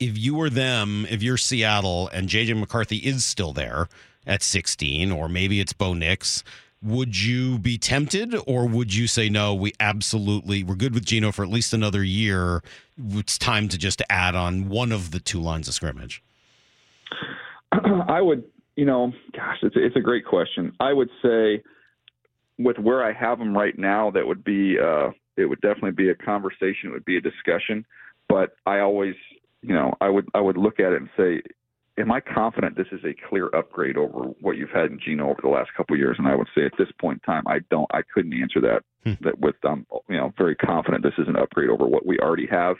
[0.00, 3.88] if you were them, if you're Seattle and JJ McCarthy is still there
[4.26, 6.42] at 16, or maybe it's Bo Nix,
[6.82, 11.30] would you be tempted or would you say, no, we absolutely, we're good with Geno
[11.30, 12.62] for at least another year.
[12.98, 16.22] It's time to just add on one of the two lines of scrimmage?
[17.72, 18.44] I would,
[18.76, 20.72] you know, gosh, it's it's a great question.
[20.80, 21.62] I would say,
[22.58, 26.10] with where I have them right now, that would be, uh, it would definitely be
[26.10, 26.88] a conversation.
[26.88, 27.84] It would be a discussion.
[28.28, 29.14] But I always,
[29.62, 31.42] you know, I would I would look at it and say,
[31.98, 35.40] am I confident this is a clear upgrade over what you've had in Geno over
[35.42, 36.16] the last couple of years?
[36.18, 38.82] And I would say at this point in time, I don't, I couldn't answer that.
[39.20, 42.46] That with, um, you know, very confident this is an upgrade over what we already
[42.46, 42.76] have.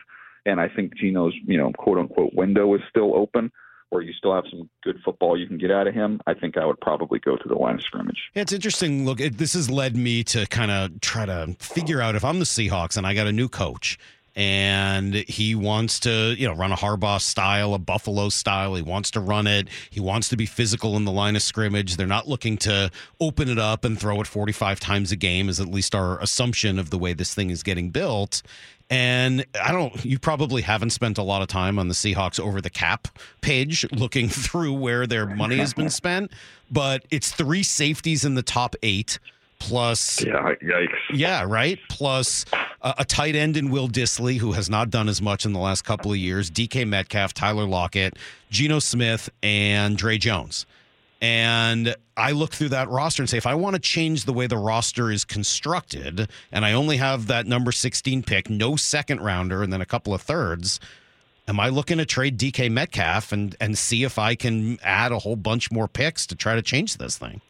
[0.47, 3.51] And I think Geno's, you know, quote unquote window is still open,
[3.91, 6.21] where you still have some good football you can get out of him.
[6.27, 8.31] I think I would probably go to the line of scrimmage.
[8.35, 9.05] Yeah, it's interesting.
[9.05, 12.39] Look, it, this has led me to kind of try to figure out if I'm
[12.39, 13.99] the Seahawks and I got a new coach
[14.35, 18.75] and he wants to, you know, run a Harbaugh style, a Buffalo style.
[18.75, 19.69] He wants to run it.
[19.91, 21.97] He wants to be physical in the line of scrimmage.
[21.97, 22.91] They're not looking to
[23.21, 26.79] open it up and throw it 45 times a game, is at least our assumption
[26.79, 28.43] of the way this thing is getting built.
[28.89, 32.61] And I don't, you probably haven't spent a lot of time on the Seahawks over
[32.61, 33.09] the cap
[33.41, 36.31] page looking through where their money has been spent,
[36.71, 39.19] but it's three safeties in the top eight
[39.63, 40.97] plus yeah, yikes.
[41.13, 41.79] Yeah, right.
[41.89, 42.45] Plus
[42.83, 45.61] uh, a tight end in Will Dissly, who has not done as much in the
[45.61, 48.19] last couple of years, DK Metcalf, Tyler Lockett,
[48.51, 50.67] Geno Smith, and Dre Jones.
[51.21, 54.49] And I look through that roster and say, if I want to change the way
[54.49, 59.63] the roster is constructed, and I only have that number 16 pick, no second rounder,
[59.63, 60.81] and then a couple of thirds,
[61.47, 65.21] am I looking to trade DK Metcalf and, and see if I can add a
[65.21, 67.41] whole bunch more picks to try to change this thing?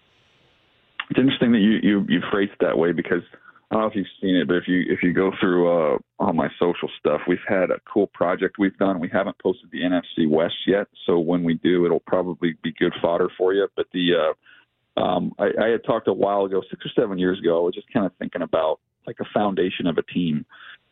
[1.10, 3.22] It's interesting that you you you phrased it that way because
[3.70, 5.98] I don't know if you've seen it, but if you if you go through uh,
[6.18, 9.00] all my social stuff, we've had a cool project we've done.
[9.00, 12.92] We haven't posted the NFC West yet, so when we do, it'll probably be good
[13.00, 13.68] fodder for you.
[13.74, 17.38] But the uh, um, I, I had talked a while ago, six or seven years
[17.38, 17.58] ago.
[17.58, 20.44] I was just kind of thinking about like a foundation of a team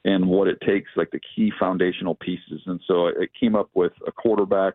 [0.04, 2.62] and what it takes, like the key foundational pieces.
[2.66, 4.74] And so it came up with a quarterback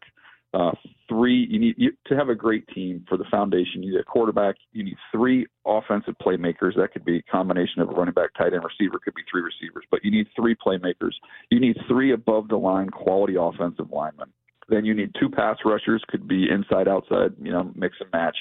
[0.56, 0.72] uh,
[1.10, 3.84] three, you need you, to have a great team for the foundation.
[3.84, 4.56] You need a quarterback.
[4.72, 6.78] You need three offensive playmakers.
[6.78, 9.00] That could be a combination of a running back, tight end, receiver.
[9.04, 11.12] Could be three receivers, but you need three playmakers.
[11.52, 14.32] You need three above the line quality offensive linemen.
[14.70, 16.02] Then you need two pass rushers.
[16.08, 17.34] Could be inside, outside.
[17.42, 18.38] You know, mix and match.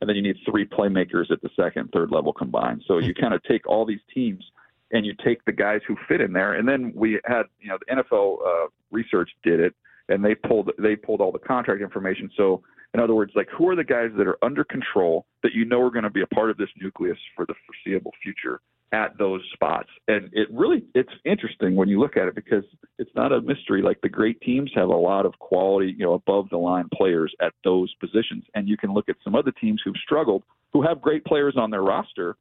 [0.00, 2.82] And then you need three playmakers at the second, third level combined.
[2.88, 4.42] So you kind of take all these teams
[4.90, 6.54] and you take the guys who fit in there.
[6.54, 9.74] And then we had, you know, the NFL uh, research did it
[10.08, 12.30] and they pulled they pulled all the contract information.
[12.36, 12.62] So
[12.94, 15.80] in other words, like who are the guys that are under control that you know
[15.80, 18.60] are going to be a part of this nucleus for the foreseeable future
[18.92, 19.88] at those spots?
[20.08, 22.64] And it really it's interesting when you look at it because
[22.98, 23.82] it's not a mystery.
[23.82, 27.34] Like the great teams have a lot of quality, you know, above the line players
[27.40, 31.00] at those positions, and you can look at some other teams who've struggled who have
[31.00, 32.36] great players on their roster,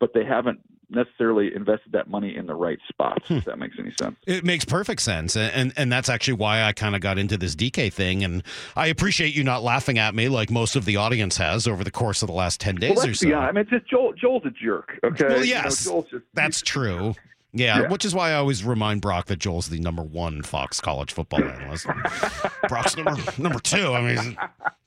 [0.00, 3.30] but they haven't necessarily invested that money in the right spots.
[3.30, 4.16] If that makes any sense.
[4.26, 7.36] It makes perfect sense, and and, and that's actually why I kind of got into
[7.36, 8.22] this DK thing.
[8.24, 8.42] And
[8.76, 11.90] I appreciate you not laughing at me like most of the audience has over the
[11.90, 13.28] course of the last ten days well, or so.
[13.28, 14.12] Yeah, I mean, it's just Joel.
[14.12, 14.98] Joel's a jerk.
[15.04, 15.26] Okay.
[15.26, 17.14] Well, yes, you know, Joel's just, that's true.
[17.56, 17.88] Yeah, Yeah.
[17.88, 21.42] which is why I always remind Brock that Joel's the number one Fox college football
[21.42, 21.86] analyst.
[22.68, 23.92] Brock's number number two.
[23.92, 24.36] I mean,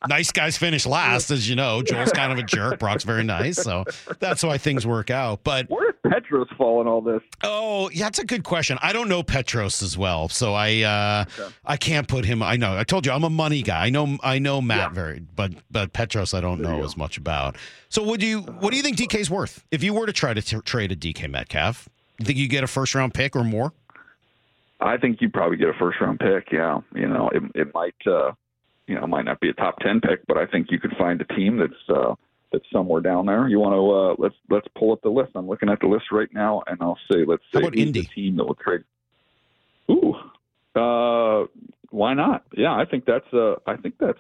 [0.08, 1.82] nice guys finish last, as you know.
[1.82, 2.80] Joel's kind of a jerk.
[2.80, 3.86] Brock's very nice, so
[4.20, 5.44] that's why things work out.
[5.44, 7.22] But where does Petros fall in all this?
[7.44, 8.78] Oh, yeah, that's a good question.
[8.82, 11.26] I don't know Petros as well, so I uh,
[11.66, 12.44] I can't put him.
[12.44, 12.78] I know.
[12.78, 13.86] I told you I'm a money guy.
[13.86, 14.18] I know.
[14.24, 17.56] I know Matt very, but but Petros I don't know as much about.
[17.90, 18.42] So would you?
[18.42, 20.96] What do you think DK's worth if you were to try to t- trade a
[20.96, 21.90] DK Metcalf?
[22.20, 23.74] You think you get a first round pick or more?
[24.82, 26.52] I think you probably get a first round pick.
[26.52, 28.32] Yeah, you know, it, it might, uh,
[28.88, 31.20] you know, might not be a top ten pick, but I think you could find
[31.22, 32.16] a team that's uh,
[32.52, 33.48] that's somewhere down there.
[33.48, 35.32] You want to uh, let's let's pull up the list.
[35.36, 38.02] I'm looking at the list right now, and I'll say let's say How about Indy?
[38.02, 38.82] the team that will trade.
[39.90, 40.14] Ooh,
[40.76, 41.48] uh,
[41.90, 42.44] why not?
[42.56, 44.20] Yeah, I think that's uh, I think that's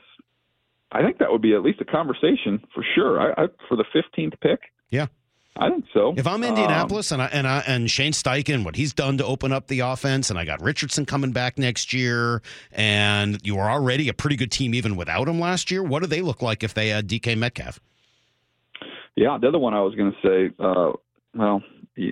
[0.91, 3.19] I think that would be at least a conversation for sure.
[3.19, 4.59] I, I for the 15th pick.
[4.89, 5.07] Yeah.
[5.59, 6.13] I think so.
[6.17, 9.25] If I'm Um, Indianapolis and I and I and Shane Steichen, what he's done to
[9.25, 12.41] open up the offense, and I got Richardson coming back next year,
[12.71, 15.83] and you are already a pretty good team even without him last year.
[15.83, 17.79] What do they look like if they had DK Metcalf?
[19.15, 20.93] Yeah, the other one I was going to say, uh,
[21.35, 21.61] well,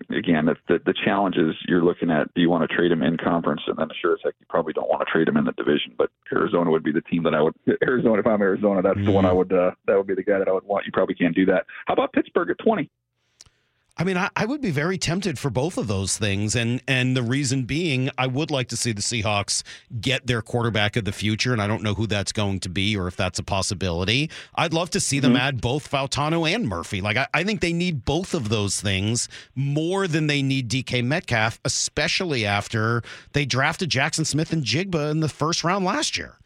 [0.10, 3.02] again, the, the the challenge is you're looking at do you want to trade him
[3.02, 5.46] in conference, and then sure as heck you probably don't want to trade him in
[5.46, 5.94] the division.
[5.98, 7.54] But Arizona would be the team that I would.
[7.84, 9.54] Arizona, if I'm Arizona, that's the one I would.
[9.54, 10.86] Uh, that would be the guy that I would want.
[10.86, 11.66] You probably can't do that.
[11.86, 12.90] How about Pittsburgh at 20?
[14.00, 17.18] I mean, I, I would be very tempted for both of those things, and and
[17.18, 19.64] the reason being, I would like to see the Seahawks
[20.00, 22.96] get their quarterback of the future, and I don't know who that's going to be
[22.96, 24.30] or if that's a possibility.
[24.54, 25.42] I'd love to see them mm-hmm.
[25.42, 27.02] add both Fautanu and Murphy.
[27.02, 31.04] Like I, I think they need both of those things more than they need DK
[31.04, 33.02] Metcalf, especially after
[33.34, 36.38] they drafted Jaxon Smith-Njigba in the first round last year.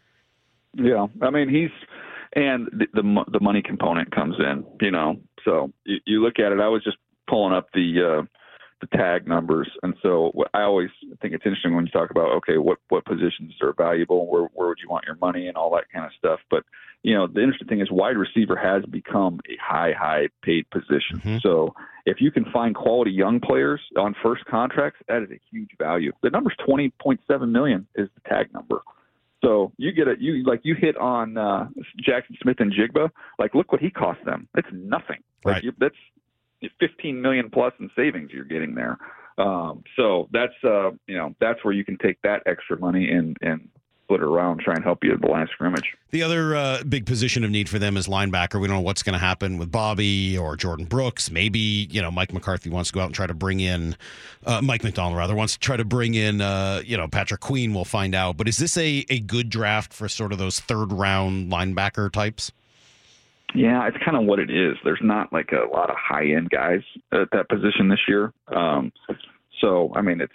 [0.74, 1.72] Yeah, I mean he's
[2.34, 5.20] and the the, the money component comes in, you know.
[5.44, 6.60] So you, you look at it.
[6.60, 8.26] I was just pulling up the uh,
[8.82, 10.90] the tag numbers, and so I always
[11.22, 14.68] think it's interesting when you talk about okay, what what positions are valuable, where where
[14.70, 16.40] would you want your money, and all that kind of stuff.
[16.50, 16.64] But
[17.04, 21.40] you know, the interesting thing is wide receiver has become a high high paid position.
[21.42, 21.74] So
[22.06, 26.12] if you can find quality young players on first contracts, that is a huge value.
[26.24, 28.82] The number's twenty point seven million is the tag number.
[29.44, 30.20] So you get it.
[30.20, 31.68] You like you hit on uh,
[32.08, 33.10] Jaxon Smith-Njigba.
[33.40, 34.48] Like, look what he cost them.
[34.56, 35.18] It's nothing.
[35.44, 35.64] Like, Right.
[35.64, 35.96] you, that's
[36.80, 38.97] 15 million plus in savings you're getting there.
[39.38, 43.38] Um, so that's uh, you know that's where you can take that extra money and
[43.41, 43.69] and
[44.12, 45.95] split it around, try and help you at the line of scrimmage.
[46.10, 48.60] The other uh, big position of need for them is linebacker.
[48.60, 51.32] We don't know what's going to happen with Bobby or Jordyn Brooks.
[51.32, 53.95] Maybe you know Mike McCarthy wants to go out and try to bring in
[54.45, 57.74] uh, Mike Macdonald rather wants to try to bring in uh, you know Patrick Queen.
[57.74, 58.38] We'll find out.
[58.38, 62.52] But is this a a good draft for sort of those third round linebacker types?
[63.54, 64.78] Yeah, it's kind of what it is.
[64.84, 68.34] There's not like a lot of high end guys at that position this year.
[68.48, 68.92] Um,
[69.60, 70.34] So I mean, it's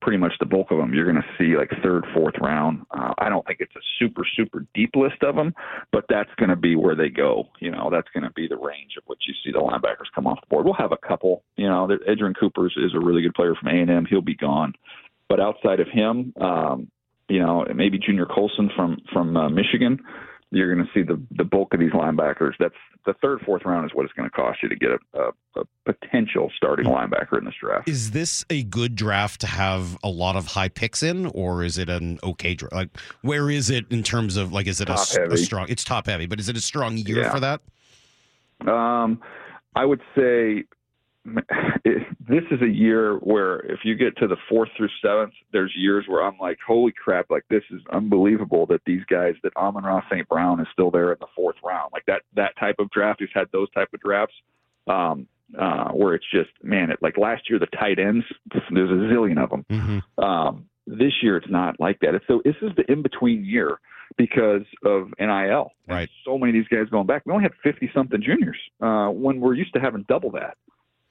[0.00, 0.92] pretty much the bulk of them.
[0.92, 2.82] You're going to see like third, fourth round.
[2.90, 5.54] Uh, I don't think it's a super, super deep list of them,
[5.92, 7.48] but that's going to be where they go.
[7.60, 10.26] You know, that's going to be the range of what you see the linebackers come
[10.26, 10.64] off the board.
[10.66, 11.42] We'll have a couple.
[11.56, 14.06] You know, Edgerrin Coopers is a really good player from A and M.
[14.08, 14.74] He'll be gone,
[15.28, 16.90] but outside of him, um,
[17.28, 20.00] you know, maybe Junior Colson from from uh, Michigan.
[20.54, 22.52] You're going to see the the bulk of these linebackers.
[22.58, 22.74] That's
[23.06, 25.60] the third, fourth round is what it's going to cost you to get a, a,
[25.60, 27.86] a potential starting linebacker in this draft.
[27.88, 31.76] Is this a good draft to have a lot of high picks in, or is
[31.76, 32.72] it an okay draft?
[32.72, 32.88] Like,
[33.22, 35.36] where is it in terms of like, is it a, Top-heavy.
[35.36, 35.66] strong?
[35.68, 37.30] It's top heavy, but is it a strong year Yeah.
[37.30, 37.60] for that?
[38.72, 39.20] Um,
[39.76, 40.64] I would say
[41.84, 45.72] it, this is a year where if you get to the fourth through seventh, there's
[45.76, 50.02] years where I'm like, holy crap, like this is unbelievable that these guys, that Amon-Ra
[50.10, 50.28] St.
[50.28, 51.90] Brown is still there in the fourth round.
[51.92, 54.34] Like that, that type of draft, we've had those type of drafts.
[54.86, 58.24] Um, uh, where it's just, man, it like last year, the tight ends,
[58.70, 59.64] there's a zillion of them.
[59.70, 60.24] Mm-hmm.
[60.24, 62.14] Um, this year, it's not like that.
[62.14, 63.78] It's so this is the in between year
[64.16, 65.70] because of NIL.
[65.88, 66.08] Right.
[66.24, 67.22] So many of these guys going back.
[67.24, 70.56] We only had fifty something juniors uh, when we're used to having double that.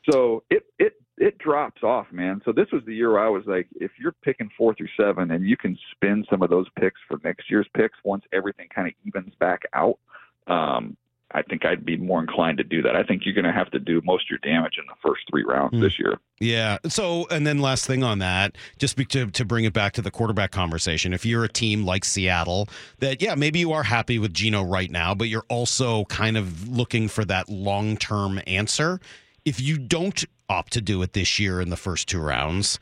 [0.10, 2.41] So it it it drops off, man.
[2.43, 5.32] So this was the year where I was like, if you're picking four through seven
[5.32, 8.88] and you can spin some of those picks for next year's picks once everything kind
[8.88, 9.99] of evens back out,
[10.47, 10.97] um,
[11.36, 12.95] I think I'd be more inclined to do that.
[12.95, 15.24] I think you're going to have to do most of your damage in the first
[15.30, 16.20] three rounds this year.
[16.39, 16.78] Yeah.
[16.88, 20.12] So, and then last thing on that, just to to bring it back to the
[20.12, 21.14] quarterback conversation.
[21.14, 24.91] If you're a team like Seattle, that yeah, maybe you are happy with Geno right
[24.91, 28.99] now, but you're also kind of looking for that long term answer.
[29.45, 32.79] If you don't opt to do it this year in the first two rounds,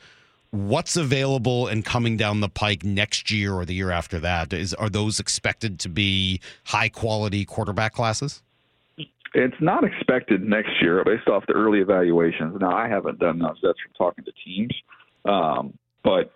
[0.51, 4.53] what's available and coming down the pike next year or the year after that?
[4.53, 8.43] Is are those expected to be high quality quarterback classes?
[9.33, 12.59] It's not expected next year based off the early evaluations.
[12.59, 13.57] Now, I haven't done those.
[13.63, 14.75] That's from talking to teams.
[15.23, 16.33] Um, but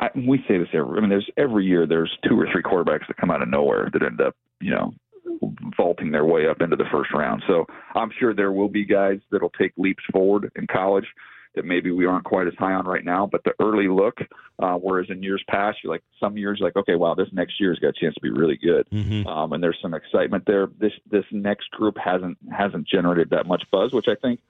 [0.00, 0.98] I, we say this every.
[0.98, 3.88] I mean, there's every year there's two or three quarterbacks that come out of nowhere
[3.92, 4.92] that end up, you know,
[5.76, 7.42] vaulting their way up into the first round.
[7.46, 11.06] So I'm sure there will be guys that'll take leaps forward in college
[11.54, 13.28] that maybe we aren't quite as high on right now.
[13.30, 14.20] But the early look,
[14.58, 17.78] uh, whereas in years past, you're like some years like, okay, wow, this next year's
[17.78, 18.86] got a chance to be really good,
[19.26, 20.68] um, and there's some excitement there.
[20.78, 24.40] This this next group hasn't hasn't generated that much buzz, which I think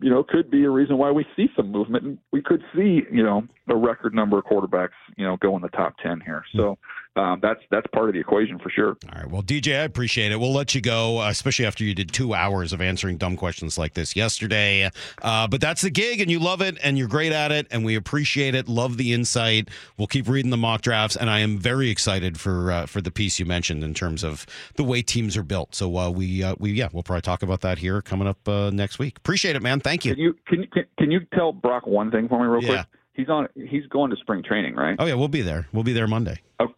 [0.00, 2.04] you know could be a reason why we see some movement.
[2.04, 5.62] And we could see you know a record number of quarterbacks you know go in
[5.62, 6.44] the top ten here.
[6.54, 6.78] So
[7.16, 8.96] um, that's that's part of the equation for sure.
[9.12, 9.30] All right.
[9.30, 10.38] Well, DJ, I appreciate it.
[10.40, 13.78] We'll let you go, uh, especially after you did two hours of answering dumb questions
[13.78, 14.90] like this yesterday.
[15.22, 17.84] Uh, but that's the gig, and you love it, and you're great at it, and
[17.84, 18.68] we appreciate it.
[18.68, 19.68] Love the insight.
[19.96, 23.10] We'll keep reading the mock drafts, and I am very excited for uh, for the
[23.10, 24.46] piece you mentioned in terms of
[24.76, 25.74] the way teams are built.
[25.74, 28.70] So uh, we uh, we yeah, we'll probably talk about that here coming up uh,
[28.70, 29.16] next week.
[29.18, 29.80] Appreciate it, man.
[29.80, 30.14] Thank you.
[30.14, 32.68] Can you can you can, can you tell Brock one thing for me real Yeah.
[32.84, 32.86] quick?
[33.14, 33.48] He's on.
[33.54, 34.94] He's going to spring training, right?
[34.98, 35.66] Oh yeah, we'll be there.
[35.72, 36.38] We'll be there Monday.
[36.60, 36.72] Okay,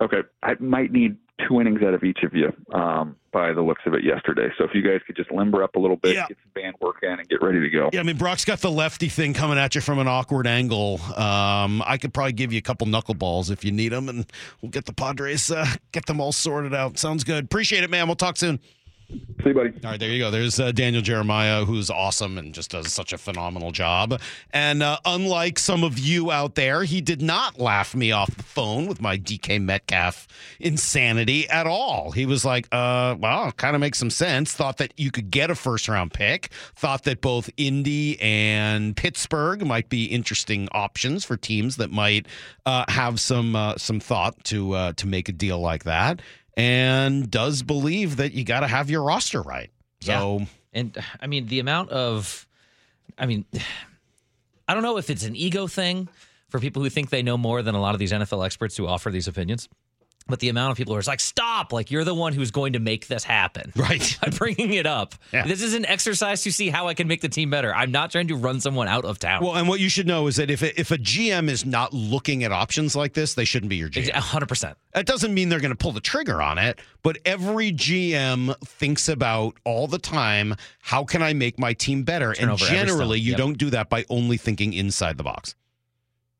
[0.00, 1.16] I might need
[1.48, 4.48] two innings out of each of you um, by the looks of it yesterday.
[4.56, 6.26] So if you guys could just limber up a little bit, Yeah.
[6.28, 7.90] get some band work in, and get ready to go.
[7.92, 10.98] Yeah, I mean Brock's got the lefty thing coming at you from an awkward angle.
[11.14, 14.24] Um, I could probably give you a couple knuckleballs if you need them, and
[14.62, 16.98] we'll get the Padres uh, get them all sorted out.
[16.98, 17.44] Sounds good.
[17.44, 18.06] Appreciate it, man.
[18.06, 18.58] We'll talk soon.
[19.08, 19.72] See you, buddy.
[19.84, 20.30] All right, there you go.
[20.32, 24.20] There's uh, Daniel Jeremiah, who's awesome and just does such a phenomenal job.
[24.50, 28.42] And uh, unlike some of you out there, he did not laugh me off the
[28.42, 30.26] phone with my DK Metcalf
[30.58, 32.10] insanity at all.
[32.10, 34.52] He was like, uh, well, kind of makes some sense.
[34.52, 36.50] Thought that you could get a first round pick.
[36.74, 42.26] Thought that both Indy and Pittsburgh might be interesting options for teams that might
[42.64, 46.20] uh, have some uh, some thought to uh, to make a deal like that
[46.56, 49.70] and does believe that you got to have your roster right.
[50.00, 52.46] So, And I mean, the amount of,
[53.18, 53.44] I mean,
[54.68, 56.08] I don't know if it's an ego thing
[56.48, 58.86] for people who think they know more than a lot of these NFL experts who
[58.86, 59.68] offer these opinions.
[60.28, 62.50] But the amount of people who are just like, stop, like you're the one who's
[62.50, 63.72] going to make this happen.
[63.76, 64.18] Right.
[64.22, 65.14] By bringing it up.
[65.32, 65.46] Yeah.
[65.46, 67.72] This is an exercise to see how I can make the team better.
[67.72, 69.44] I'm not trying to run someone out of town.
[69.44, 71.92] well, and what you should know is that if a, if a GM is not
[71.92, 74.10] looking at options like this, they shouldn't be your GM.
[74.10, 74.74] 100%.
[74.94, 79.08] That doesn't mean they're going to pull the trigger on it, but every GM thinks
[79.08, 82.32] about all the time, how can I make my team better?
[82.34, 83.38] Turn and generally, you Yep.
[83.38, 85.54] don't do that by only thinking inside the box.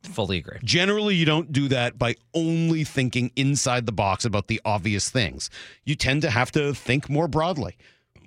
[0.06, 0.58] Fully agree.
[0.62, 5.50] Generally, you don't do that by only thinking inside the box about the obvious things.
[5.84, 7.76] You tend to have to think more broadly.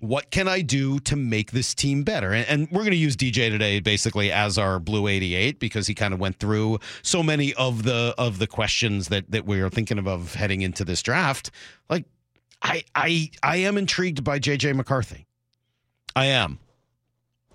[0.01, 2.31] What can I do to make this team better?
[2.31, 5.93] And, and we're going to use DJ today basically as our Blue 88 because he
[5.93, 9.69] kind of went through so many of the of the questions that that we are
[9.69, 11.51] thinking of, heading into this draft.
[11.89, 12.05] Like,
[12.61, 15.27] I I I am intrigued by JJ McCarthy.
[16.15, 16.59] I am.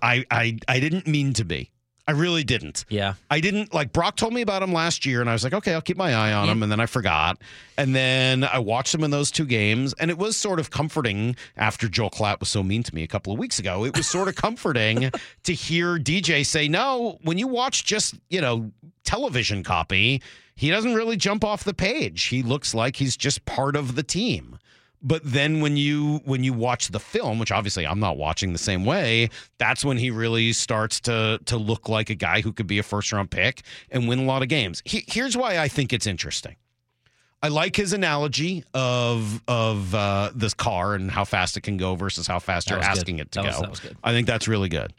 [0.01, 1.71] I I I didn't mean to be.
[2.07, 2.85] I really didn't.
[2.87, 3.15] Yeah.
[3.31, 5.73] I didn't like Brock told me about him last year, and I was like, okay,
[5.73, 6.61] I'll keep my eye on him.
[6.61, 7.41] And then I forgot.
[7.79, 11.35] And then I watched him in those two games, and it was sort of comforting
[11.57, 13.85] after Joel Klatt was so mean to me a couple of weeks ago.
[13.85, 15.09] It was sort of comforting
[15.43, 18.71] to hear DJ say, no, when you watch just, you know,
[19.03, 20.21] television copy,
[20.55, 22.25] he doesn't really jump off the page.
[22.25, 24.59] He looks like he's just part of the team.
[25.07, 28.57] But then when you when you watch the film, which obviously I'm not watching the
[28.59, 29.29] same way,
[29.59, 32.83] that's when he really starts to to look like a guy who could be a
[32.83, 34.81] first round pick and win a lot of games.
[34.83, 36.55] He, here's why I think it's interesting.
[37.43, 41.93] I like his analogy of of uh, this car and how fast it can go
[41.93, 42.97] versus how fast That you're was good.
[42.97, 43.69] asking it to That go.
[43.69, 43.93] was- was.
[44.03, 44.91] I think that's really good.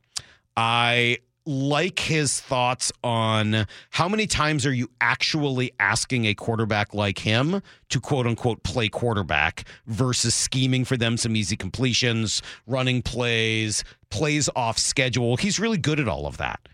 [0.56, 7.18] I like his thoughts on how many times are you actually asking a quarterback like
[7.18, 13.84] him to quote unquote play quarterback versus scheming for them some easy completions, running plays,
[14.10, 15.36] plays off schedule.
[15.36, 16.68] He's really good at all of that.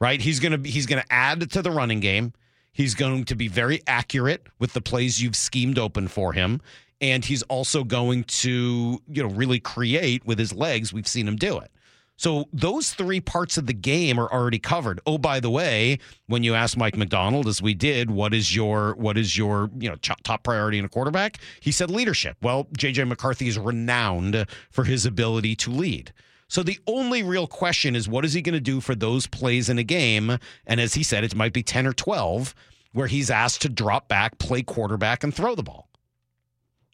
[0.00, 0.20] Right?
[0.20, 2.32] He's going to he's going to add to the running game.
[2.72, 6.60] He's going to be very accurate with the plays you've schemed open for him
[7.00, 10.92] and he's also going to, you know, really create with his legs.
[10.92, 11.70] We've seen him do it.
[12.16, 15.00] So those three parts of the game are already covered.
[15.04, 18.94] Oh, by the way, when you ask Mike Macdonald, as we did, what is your
[18.94, 21.38] what is your you know top, top priority in a quarterback?
[21.60, 22.36] He said leadership.
[22.40, 26.12] Well, JJ McCarthy is renowned for his ability to lead.
[26.46, 29.68] So the only real question is what is he going to do for those plays
[29.68, 30.38] in a game?
[30.66, 32.54] And as he said, it might be ten or twelve
[32.92, 35.88] where he's asked to drop back, play quarterback, and throw the ball.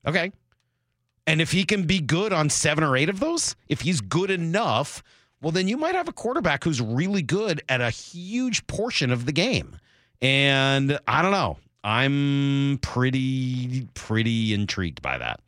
[0.06, 0.32] Okay.
[1.30, 4.30] And if he can be good on seven or eight of those, if he's good
[4.30, 5.02] enough,
[5.40, 9.26] well, then you might have a quarterback who's really good at a huge portion of
[9.26, 9.76] the game.
[10.20, 11.58] And I don't know.
[11.84, 15.40] I'm pretty, pretty intrigued by that.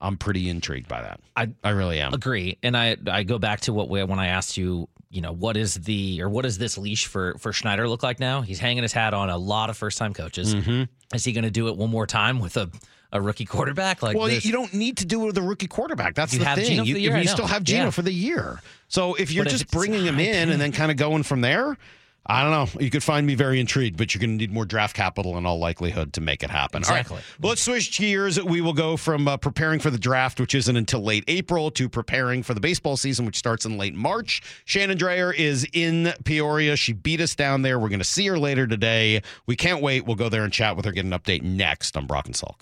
[0.00, 1.20] I'm pretty intrigued by that.
[1.36, 2.14] I I really am.
[2.14, 2.56] Agree.
[2.62, 5.58] And I I go back to what we, when I asked you, you know, what
[5.58, 8.40] is the or what does this leash for for Schneider look like now?
[8.40, 10.54] He's hanging his hat on a lot of first time coaches.
[10.54, 10.88] Mhm.
[11.14, 12.70] Is he going to do it one more time with a
[13.12, 14.44] a rookie quarterback like well, this?
[14.44, 16.14] you don't need to do it with a rookie quarterback.
[16.14, 16.64] That's You the thing.
[16.64, 17.90] Geno you, the year, you still have Geno Yeah.
[17.90, 18.60] for the year.
[18.88, 21.40] So if you're But just it's bringing him in and then kind of going from
[21.40, 21.76] there,
[22.26, 22.80] I don't know.
[22.80, 25.46] You could find me very intrigued, but you're going to need more draft capital in
[25.46, 26.84] all likelihood to make it happen.
[26.84, 27.00] All right.
[27.00, 27.22] Exactly.
[27.40, 28.40] Well, let's switch gears.
[28.40, 31.88] We will go from uh, preparing for the draft, which isn't until late April, to
[31.88, 34.42] preparing for the baseball season, which starts in late March.
[34.66, 36.76] Shannon Drayer is in Peoria.
[36.76, 37.78] She beat us down there.
[37.80, 39.22] We're going to see her later today.
[39.46, 40.04] We can't wait.
[40.04, 42.60] We'll go there and chat with her, get an update next on Brock and Salk.